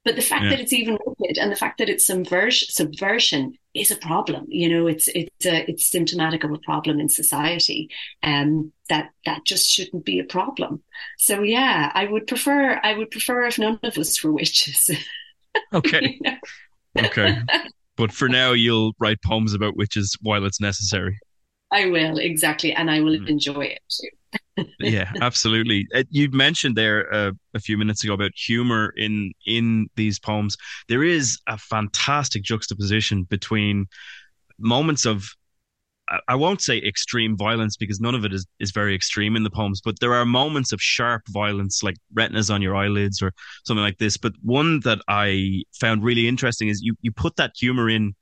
But 0.06 0.18
the 0.18 0.22
fact 0.22 0.44
yeah. 0.44 0.50
that 0.52 0.60
it's 0.60 0.74
even 0.74 0.98
wicked 1.06 1.38
and 1.38 1.50
the 1.50 1.56
fact 1.56 1.78
that 1.78 1.88
it's 1.88 2.06
subversion, 2.06 2.68
subversion 2.70 3.58
is 3.74 3.90
a 3.90 3.96
problem. 3.96 4.46
You 4.50 4.68
know, 4.70 4.88
it's 4.88 5.08
it's 5.08 5.46
a, 5.46 5.70
it's 5.70 5.90
symptomatic 5.90 6.44
of 6.44 6.52
a 6.52 6.58
problem 6.58 7.00
in 7.00 7.08
society, 7.08 7.90
and 8.22 8.50
um, 8.50 8.74
that 8.90 9.12
that 9.26 9.46
just 9.46 9.70
shouldn't 9.70 10.04
be 10.04 10.20
a 10.20 10.26
problem. 10.26 10.84
So 11.18 11.42
yeah, 11.42 11.90
I 11.94 12.06
would 12.06 12.28
prefer 12.28 12.80
I 12.84 12.98
would 12.98 13.12
prefer 13.12 13.46
if 13.46 13.58
none 13.58 13.80
of 13.82 13.98
us 13.98 14.24
were 14.24 14.34
witches. 14.34 14.90
Okay. 15.72 16.18
you 16.20 16.32
know? 16.32 17.06
Okay. 17.06 17.38
But 17.96 18.12
for 18.12 18.28
now, 18.28 18.54
you'll 18.54 18.94
write 19.00 19.22
poems 19.24 19.54
about 19.54 19.78
witches 19.78 20.16
while 20.22 20.46
it's 20.46 20.60
necessary. 20.60 21.20
I 21.72 21.88
will 21.88 22.18
exactly, 22.18 22.74
and 22.74 22.90
I 22.90 23.02
will 23.02 23.18
mm. 23.18 23.28
enjoy 23.28 23.66
it 23.66 23.82
too 23.90 24.10
yeah, 24.80 25.12
absolutely. 25.22 25.88
Uh, 25.94 26.04
you 26.10 26.30
mentioned 26.32 26.76
there 26.76 27.12
uh, 27.14 27.32
a 27.54 27.60
few 27.60 27.78
minutes 27.78 28.04
ago 28.04 28.14
about 28.14 28.32
humor 28.36 28.94
in 28.96 29.32
in 29.46 29.88
these 29.96 30.20
poems. 30.20 30.56
There 30.88 31.04
is 31.04 31.40
a 31.48 31.58
fantastic 31.58 32.44
juxtaposition 32.44 33.24
between 33.24 33.88
moments 34.60 35.06
of 35.06 35.28
I 36.28 36.36
won't 36.36 36.62
say 36.62 36.78
extreme 36.78 37.38
violence 37.38 37.78
because 37.78 38.00
none 38.00 38.16
of 38.16 38.26
it 38.26 38.34
is, 38.34 38.46
is 38.60 38.72
very 38.72 38.96
extreme 38.96 39.36
in 39.36 39.44
the 39.44 39.50
poems, 39.50 39.82
but 39.84 40.00
there 40.00 40.14
are 40.14 40.26
moments 40.26 40.72
of 40.72 40.82
sharp 40.82 41.24
violence, 41.30 41.84
like 41.84 41.96
retinas 42.14 42.50
on 42.50 42.62
your 42.62 42.76
eyelids 42.76 43.22
or 43.22 43.32
something 43.66 43.84
like 43.84 43.98
this. 43.98 44.18
But 44.18 44.34
one 44.42 44.80
that 44.82 45.00
I 45.08 45.64
found 45.80 46.04
really 46.04 46.28
interesting 46.28 46.68
is 46.68 46.82
you, 46.82 46.96
you 47.02 47.12
put 47.12 47.36
that 47.38 47.52
humor 47.56 47.90
in 47.90 48.16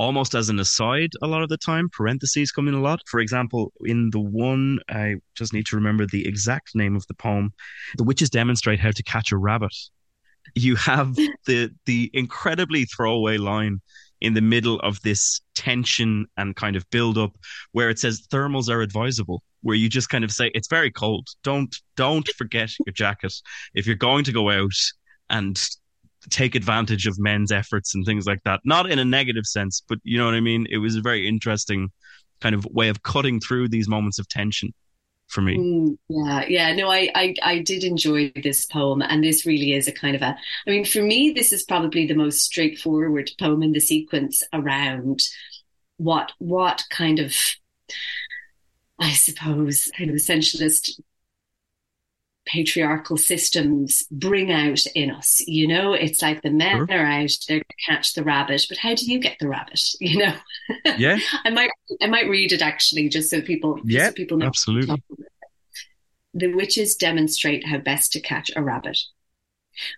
almost 0.00 0.34
as 0.34 0.48
an 0.48 0.58
aside 0.58 1.10
a 1.20 1.26
lot 1.26 1.42
of 1.42 1.50
the 1.50 1.58
time. 1.58 1.90
Parentheses 1.92 2.50
come 2.50 2.68
in 2.68 2.74
a 2.74 2.80
lot. 2.80 3.00
For 3.06 3.20
example, 3.20 3.70
in 3.84 4.08
the 4.10 4.20
one, 4.20 4.78
I 4.88 5.16
just 5.34 5.52
need 5.52 5.66
to 5.66 5.76
remember 5.76 6.06
the 6.06 6.26
exact 6.26 6.74
name 6.74 6.96
of 6.96 7.06
the 7.06 7.14
poem. 7.14 7.52
The 7.98 8.04
witches 8.04 8.30
demonstrate 8.30 8.80
how 8.80 8.92
to 8.92 9.02
catch 9.02 9.30
a 9.30 9.36
rabbit. 9.36 9.76
You 10.54 10.74
have 10.76 11.14
the 11.46 11.70
the 11.84 12.10
incredibly 12.14 12.86
throwaway 12.86 13.36
line 13.36 13.82
in 14.20 14.34
the 14.34 14.40
middle 14.40 14.78
of 14.80 15.00
this 15.02 15.40
tension 15.54 16.26
and 16.36 16.56
kind 16.56 16.76
of 16.76 16.88
build 16.90 17.18
up 17.18 17.36
where 17.72 17.90
it 17.90 17.98
says 17.98 18.26
thermals 18.32 18.68
are 18.68 18.82
advisable 18.82 19.42
where 19.62 19.76
you 19.76 19.88
just 19.88 20.08
kind 20.08 20.24
of 20.24 20.30
say 20.30 20.50
it's 20.54 20.68
very 20.68 20.90
cold 20.90 21.28
don't 21.42 21.76
don't 21.96 22.28
forget 22.36 22.70
your 22.86 22.92
jacket 22.92 23.32
if 23.74 23.86
you're 23.86 23.96
going 23.96 24.24
to 24.24 24.32
go 24.32 24.50
out 24.50 24.72
and 25.28 25.70
take 26.28 26.54
advantage 26.54 27.06
of 27.06 27.18
men's 27.18 27.50
efforts 27.50 27.94
and 27.94 28.04
things 28.04 28.26
like 28.26 28.42
that. 28.44 28.60
Not 28.64 28.90
in 28.90 28.98
a 28.98 29.04
negative 29.04 29.46
sense, 29.46 29.82
but 29.88 29.98
you 30.02 30.18
know 30.18 30.26
what 30.26 30.34
I 30.34 30.40
mean? 30.40 30.66
It 30.68 30.78
was 30.78 30.96
a 30.96 31.00
very 31.00 31.26
interesting 31.26 31.90
kind 32.40 32.54
of 32.54 32.66
way 32.66 32.88
of 32.88 33.02
cutting 33.02 33.40
through 33.40 33.68
these 33.68 33.88
moments 33.88 34.18
of 34.18 34.28
tension 34.28 34.74
for 35.30 35.40
me. 35.42 35.56
Mm, 35.56 35.98
yeah, 36.08 36.44
yeah. 36.48 36.72
No, 36.74 36.90
I, 36.90 37.08
I, 37.14 37.34
I 37.42 37.58
did 37.60 37.84
enjoy 37.84 38.32
this 38.42 38.66
poem, 38.66 39.00
and 39.00 39.22
this 39.22 39.46
really 39.46 39.72
is 39.72 39.88
a 39.88 39.92
kind 39.92 40.16
of 40.16 40.22
a. 40.22 40.36
I 40.66 40.70
mean, 40.70 40.84
for 40.84 41.02
me, 41.02 41.32
this 41.34 41.52
is 41.52 41.62
probably 41.62 42.06
the 42.06 42.14
most 42.14 42.40
straightforward 42.40 43.30
poem 43.38 43.62
in 43.62 43.72
the 43.72 43.80
sequence 43.80 44.42
around 44.52 45.22
what 45.96 46.32
what 46.38 46.82
kind 46.90 47.20
of, 47.20 47.34
I 48.98 49.12
suppose, 49.12 49.90
kind 49.96 50.10
of 50.10 50.16
essentialist 50.16 51.00
patriarchal 52.46 53.16
systems 53.16 54.04
bring 54.10 54.50
out 54.50 54.80
in 54.94 55.10
us. 55.10 55.40
You 55.46 55.68
know, 55.68 55.92
it's 55.92 56.22
like 56.22 56.42
the 56.42 56.50
men 56.50 56.86
sure. 56.86 56.98
are 56.98 57.06
out 57.06 57.30
there 57.48 57.60
to 57.60 57.64
catch 57.86 58.14
the 58.14 58.24
rabbit, 58.24 58.64
but 58.68 58.78
how 58.78 58.94
do 58.94 59.10
you 59.10 59.18
get 59.18 59.38
the 59.38 59.48
rabbit? 59.48 59.80
You 60.00 60.18
know, 60.18 60.34
yeah. 60.96 61.18
I 61.44 61.50
might 61.50 61.70
I 62.00 62.06
might 62.06 62.28
read 62.28 62.52
it 62.52 62.62
actually, 62.62 63.08
just 63.08 63.30
so 63.30 63.40
people 63.40 63.80
yeah 63.84 64.08
so 64.08 64.12
people 64.12 64.38
know. 64.38 64.46
Absolutely. 64.46 65.02
The 66.34 66.52
witches 66.52 66.96
demonstrate 66.96 67.66
how 67.66 67.78
best 67.78 68.12
to 68.12 68.20
catch 68.20 68.50
a 68.54 68.62
rabbit. 68.62 68.98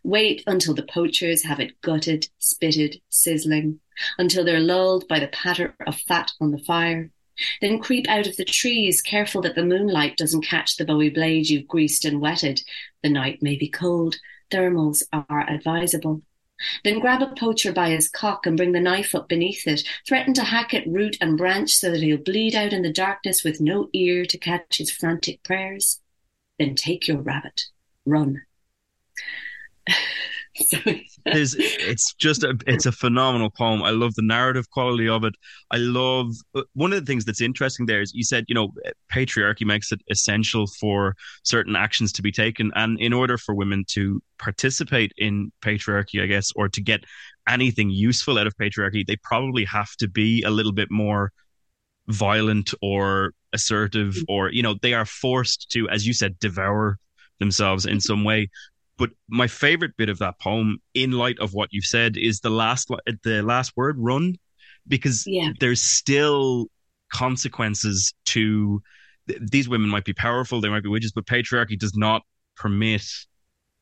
Wait 0.05 0.43
until 0.47 0.75
the 0.75 0.83
poachers 0.83 1.45
have 1.45 1.61
it 1.61 1.81
gutted, 1.81 2.29
spitted, 2.39 3.01
sizzling, 3.09 3.81
until 4.19 4.45
they're 4.45 4.61
lulled 4.61 5.09
by 5.09 5.19
the 5.19 5.29
patter 5.29 5.75
of 5.87 5.97
fat 5.97 6.33
on 6.41 6.51
the 6.51 6.59
fire, 6.59 7.11
then 7.61 7.79
creep 7.79 8.09
out 8.09 8.27
of 8.27 8.37
the 8.37 8.45
trees, 8.45 9.03
careful 9.03 9.43
that 9.43 9.55
the 9.55 9.65
moonlight 9.65 10.17
doesn't 10.17 10.45
catch 10.45 10.77
the 10.77 10.85
bowie 10.85 11.11
blade 11.11 11.49
you've 11.49 11.69
greased 11.69 12.05
and 12.05 12.21
wetted. 12.21 12.63
The 13.03 13.09
night 13.09 13.43
may 13.43 13.57
be 13.57 13.69
cold. 13.69 14.17
Thermals 14.51 15.03
are 15.13 15.49
advisable. 15.49 16.23
Then 16.85 17.01
grab 17.01 17.23
a 17.23 17.35
poacher 17.35 17.73
by 17.73 17.91
his 17.91 18.09
cock 18.09 18.47
and 18.47 18.57
bring 18.57 18.73
the 18.73 18.81
knife 18.81 19.15
up 19.15 19.29
beneath 19.29 19.67
it. 19.67 19.83
Threaten 20.07 20.35
to 20.35 20.45
hack 20.45 20.75
it 20.75 20.87
root 20.87 21.17
and 21.21 21.37
branch 21.37 21.73
so 21.73 21.91
that 21.91 22.03
he'll 22.03 22.19
bleed 22.19 22.55
out 22.55 22.73
in 22.73 22.83
the 22.83 22.93
darkness 22.93 23.43
with 23.43 23.61
no 23.61 23.89
ear 23.93 24.25
to 24.27 24.39
catch 24.39 24.79
his 24.79 24.91
frantic 24.91 25.43
prayers. 25.43 26.01
Then 26.59 26.77
take 26.77 27.09
your 27.09 27.21
rabbit. 27.21 27.65
Run. 28.05 28.43
it's, 30.55 31.55
it's 31.59 32.13
just 32.15 32.43
a 32.43 32.55
it's 32.67 32.85
a 32.85 32.93
phenomenal 32.93 33.49
poem. 33.49 33.83
I 33.83 33.91
love 33.91 34.15
the 34.15 34.23
narrative 34.23 34.69
quality 34.71 35.09
of 35.09 35.25
it. 35.25 35.35
I 35.71 35.79
love 35.79 36.35
one 36.75 36.93
of 36.93 37.01
the 37.01 37.07
things 37.07 37.25
that's 37.25 37.41
interesting 37.41 37.87
there 37.87 38.03
is 38.03 38.13
you 38.15 38.23
said 38.23 38.45
you 38.49 38.55
know 38.55 38.73
patriarchy 39.11 39.65
makes 39.65 39.93
it 39.93 40.03
essential 40.11 40.67
for 40.79 41.15
certain 41.43 41.75
actions 41.75 42.13
to 42.13 42.23
be 42.23 42.31
taken, 42.31 42.71
and 42.75 43.01
in 43.01 43.15
order 43.15 43.39
for 43.39 43.55
women 43.55 43.85
to 43.93 44.23
participate 44.39 45.13
in 45.17 45.53
patriarchy, 45.63 46.23
I 46.23 46.27
guess, 46.27 46.51
or 46.55 46.69
to 46.69 46.83
get 46.83 47.05
anything 47.49 47.89
useful 47.89 48.39
out 48.39 48.47
of 48.47 48.55
patriarchy, 48.57 49.07
they 49.07 49.17
probably 49.17 49.65
have 49.65 49.97
to 50.01 50.09
be 50.09 50.43
a 50.43 50.51
little 50.51 50.73
bit 50.73 50.91
more 50.91 51.33
violent 52.09 52.75
or 52.83 53.33
assertive, 53.55 54.17
or 54.29 54.51
you 54.51 54.63
know 54.63 54.75
they 54.83 54.93
are 54.93 55.07
forced 55.07 55.71
to, 55.71 55.89
as 55.89 56.07
you 56.07 56.13
said, 56.13 56.39
devour 56.41 56.99
themselves 57.39 57.87
in 57.87 58.01
some 58.01 58.23
way 58.23 58.49
but 59.03 59.11
my 59.29 59.49
favorite 59.49 59.97
bit 59.97 60.09
of 60.09 60.21
that 60.21 60.39
poem, 60.39 60.79
in 60.95 61.11
light 61.11 61.37
of 61.41 61.55
what 61.55 61.71
you've 61.73 61.85
said, 61.85 62.17
is 62.17 62.39
the 62.39 62.51
last 62.51 62.89
the 63.25 63.43
last 63.43 63.73
word, 63.77 63.97
"run," 63.99 64.37
because 64.87 65.25
yeah. 65.27 65.51
there's 65.59 65.83
still 65.83 66.67
consequences 67.13 68.15
to 68.27 68.81
these 69.27 69.69
women. 69.69 69.89
Might 69.89 70.05
be 70.05 70.13
powerful, 70.13 70.61
they 70.61 70.69
might 70.69 70.85
be 70.85 70.89
witches, 70.89 71.11
but 71.11 71.27
patriarchy 71.27 71.77
does 71.77 71.97
not 71.97 72.23
permit 72.57 73.03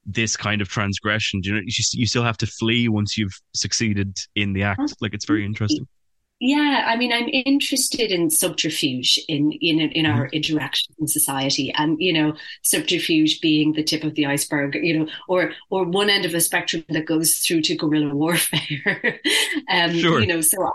this 0.06 0.38
kind 0.38 0.62
of 0.62 0.70
transgression. 0.70 1.42
Do 1.42 1.50
you 1.50 1.54
know, 1.56 1.60
you, 1.66 1.84
you 1.92 2.06
still 2.06 2.24
have 2.24 2.38
to 2.38 2.46
flee 2.46 2.88
once 2.88 3.18
you've 3.18 3.38
succeeded 3.54 4.16
in 4.34 4.54
the 4.54 4.62
act. 4.62 4.94
Like 5.02 5.12
it's 5.12 5.26
very 5.26 5.44
interesting. 5.44 5.86
Yeah, 6.42 6.86
I 6.86 6.96
mean, 6.96 7.12
I'm 7.12 7.28
interested 7.28 8.10
in 8.10 8.30
subterfuge 8.30 9.20
in 9.28 9.52
in 9.52 9.78
in 9.78 10.06
our 10.06 10.24
mm-hmm. 10.24 10.36
interaction 10.36 10.94
in 10.98 11.06
society, 11.06 11.70
and 11.76 12.00
you 12.00 12.14
know, 12.14 12.34
subterfuge 12.62 13.42
being 13.42 13.74
the 13.74 13.82
tip 13.82 14.04
of 14.04 14.14
the 14.14 14.24
iceberg, 14.24 14.74
you 14.74 14.98
know, 14.98 15.06
or 15.28 15.52
or 15.68 15.84
one 15.84 16.08
end 16.08 16.24
of 16.24 16.32
a 16.32 16.40
spectrum 16.40 16.82
that 16.88 17.04
goes 17.04 17.36
through 17.36 17.60
to 17.62 17.76
guerrilla 17.76 18.14
warfare. 18.14 19.20
um, 19.70 19.92
sure. 19.92 20.20
You 20.20 20.28
know, 20.28 20.40
so 20.40 20.72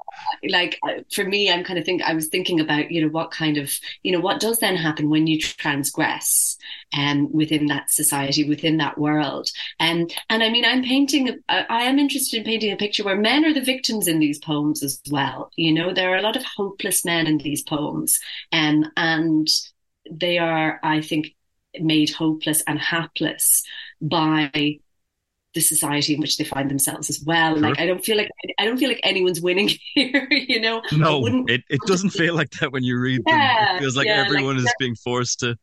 like 0.47 0.80
for 1.12 1.23
me, 1.23 1.51
I'm 1.51 1.63
kind 1.63 1.80
of 1.80 1.86
think 1.86 2.04
I 2.04 2.13
was 2.13 2.28
thinking 2.28 2.60
about 2.60 2.91
you 2.91 3.01
know 3.01 3.10
what 3.10 3.32
kind 3.32 3.58
of 3.58 3.75
you 4.04 4.12
know 4.12 4.19
what 4.19 4.39
does 4.39 4.60
then 4.60 4.75
happen 4.75 5.10
when 5.10 5.25
you 5.25 5.39
transgress 5.39 6.58
um 6.95 7.32
within 7.34 7.65
that 7.67 7.89
society 7.89 8.47
within 8.47 8.78
that 8.78 8.99
world, 8.99 9.49
and 9.80 10.13
and 10.30 10.43
I 10.43 10.51
mean, 10.51 10.63
I'm 10.63 10.84
painting. 10.84 11.39
I 11.49 11.86
am 11.86 11.97
interested 11.97 12.38
in 12.38 12.43
painting 12.43 12.71
a 12.71 12.78
picture 12.78 13.04
where 13.04 13.15
men 13.15 13.43
are 13.45 13.54
the 13.54 13.62
victims 13.62 14.08
in 14.08 14.19
these 14.19 14.38
poems 14.38 14.84
as 14.84 15.01
well 15.10 15.49
you 15.55 15.73
know, 15.73 15.93
there 15.93 16.13
are 16.13 16.17
a 16.17 16.21
lot 16.21 16.35
of 16.35 16.43
hopeless 16.43 17.05
men 17.05 17.27
in 17.27 17.37
these 17.37 17.63
poems, 17.63 18.19
um, 18.51 18.91
and 18.97 19.47
they 20.09 20.37
are, 20.37 20.79
I 20.83 21.01
think, 21.01 21.35
made 21.79 22.09
hopeless 22.09 22.63
and 22.67 22.79
hapless 22.79 23.63
by 24.01 24.79
the 25.55 25.61
society 25.61 26.13
in 26.13 26.19
which 26.19 26.37
they 26.37 26.43
find 26.43 26.69
themselves 26.69 27.09
as 27.09 27.23
well. 27.25 27.53
Sure. 27.53 27.61
Like 27.61 27.79
I 27.79 27.85
don't 27.85 28.03
feel 28.03 28.17
like 28.17 28.29
I 28.59 28.65
don't 28.65 28.77
feel 28.77 28.89
like 28.89 28.99
anyone's 29.03 29.41
winning 29.41 29.71
here. 29.93 30.27
You 30.29 30.59
know, 30.59 30.81
no, 30.91 31.25
it, 31.47 31.63
it 31.69 31.81
doesn't 31.87 32.09
feel 32.11 32.35
like 32.35 32.51
that 32.59 32.71
when 32.71 32.83
you 32.83 32.99
read 32.99 33.21
yeah, 33.25 33.65
them. 33.65 33.75
It 33.77 33.79
feels 33.79 33.97
like 33.97 34.07
yeah, 34.07 34.23
everyone 34.25 34.57
like, 34.57 34.65
is 34.65 34.73
being 34.77 34.95
forced 34.95 35.39
to 35.39 35.57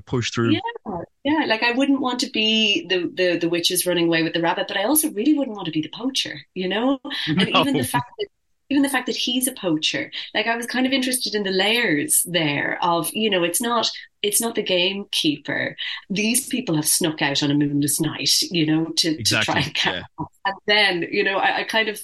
push 0.00 0.32
through. 0.32 0.52
Yeah, 0.52 1.00
yeah. 1.24 1.44
Like 1.46 1.62
I 1.62 1.72
wouldn't 1.72 2.00
want 2.00 2.20
to 2.20 2.30
be 2.30 2.86
the 2.88 3.10
the 3.14 3.38
the 3.38 3.48
witches 3.48 3.86
running 3.86 4.06
away 4.06 4.22
with 4.22 4.32
the 4.32 4.40
rabbit, 4.40 4.66
but 4.66 4.78
I 4.78 4.84
also 4.84 5.10
really 5.10 5.34
wouldn't 5.34 5.56
want 5.56 5.66
to 5.66 5.72
be 5.72 5.82
the 5.82 5.90
poacher. 5.90 6.40
You 6.54 6.68
know, 6.68 6.98
and 7.28 7.50
no. 7.52 7.60
even 7.60 7.76
the 7.76 7.84
fact 7.84 8.10
that 8.18 8.28
even 8.72 8.82
the 8.82 8.88
fact 8.88 9.06
that 9.06 9.16
he's 9.16 9.46
a 9.46 9.52
poacher 9.52 10.10
like 10.34 10.46
i 10.46 10.56
was 10.56 10.66
kind 10.66 10.86
of 10.86 10.92
interested 10.92 11.34
in 11.34 11.42
the 11.42 11.50
layers 11.50 12.22
there 12.24 12.78
of 12.82 13.12
you 13.12 13.28
know 13.28 13.42
it's 13.42 13.60
not 13.60 13.90
it's 14.22 14.40
not 14.40 14.54
the 14.54 14.62
gamekeeper 14.62 15.76
these 16.08 16.48
people 16.48 16.74
have 16.74 16.88
snuck 16.88 17.20
out 17.20 17.42
on 17.42 17.50
a 17.50 17.54
moonless 17.54 18.00
night 18.00 18.40
you 18.42 18.64
know 18.64 18.86
to, 18.96 19.18
exactly. 19.18 19.44
to 19.44 19.44
try 19.44 19.60
and 19.60 19.74
catch 19.74 20.04
yeah. 20.18 20.26
and 20.46 20.56
then 20.66 21.08
you 21.10 21.22
know 21.22 21.36
I, 21.36 21.58
I 21.58 21.64
kind 21.64 21.88
of 21.88 22.02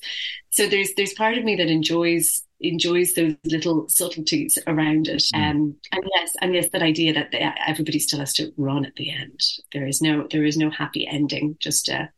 so 0.51 0.69
there's 0.69 0.93
there's 0.97 1.15
part 1.15 1.39
of 1.39 1.45
me 1.45 1.57
that 1.57 1.69
enjoys 1.69 2.43
enjoys 2.61 3.15
those 3.15 3.35
little 3.45 3.89
subtleties 3.89 4.59
around 4.67 5.09
it. 5.09 5.23
Mm. 5.35 5.51
Um, 5.51 5.77
and 5.93 6.05
yes, 6.15 6.33
and 6.41 6.55
yes, 6.55 6.69
that 6.73 6.83
idea 6.83 7.15
that 7.15 7.33
everybody 7.67 7.99
still 7.99 8.19
has 8.19 8.33
to 8.35 8.53
run 8.57 8.85
at 8.85 8.97
the 8.97 9.13
end. 9.13 9.41
There 9.73 9.87
is 9.87 10.03
no, 10.03 10.27
there 10.31 10.45
is 10.45 10.57
no 10.57 10.71
happy 10.71 11.07
ending. 11.07 11.57
Just 11.61 11.89
a, 11.89 12.11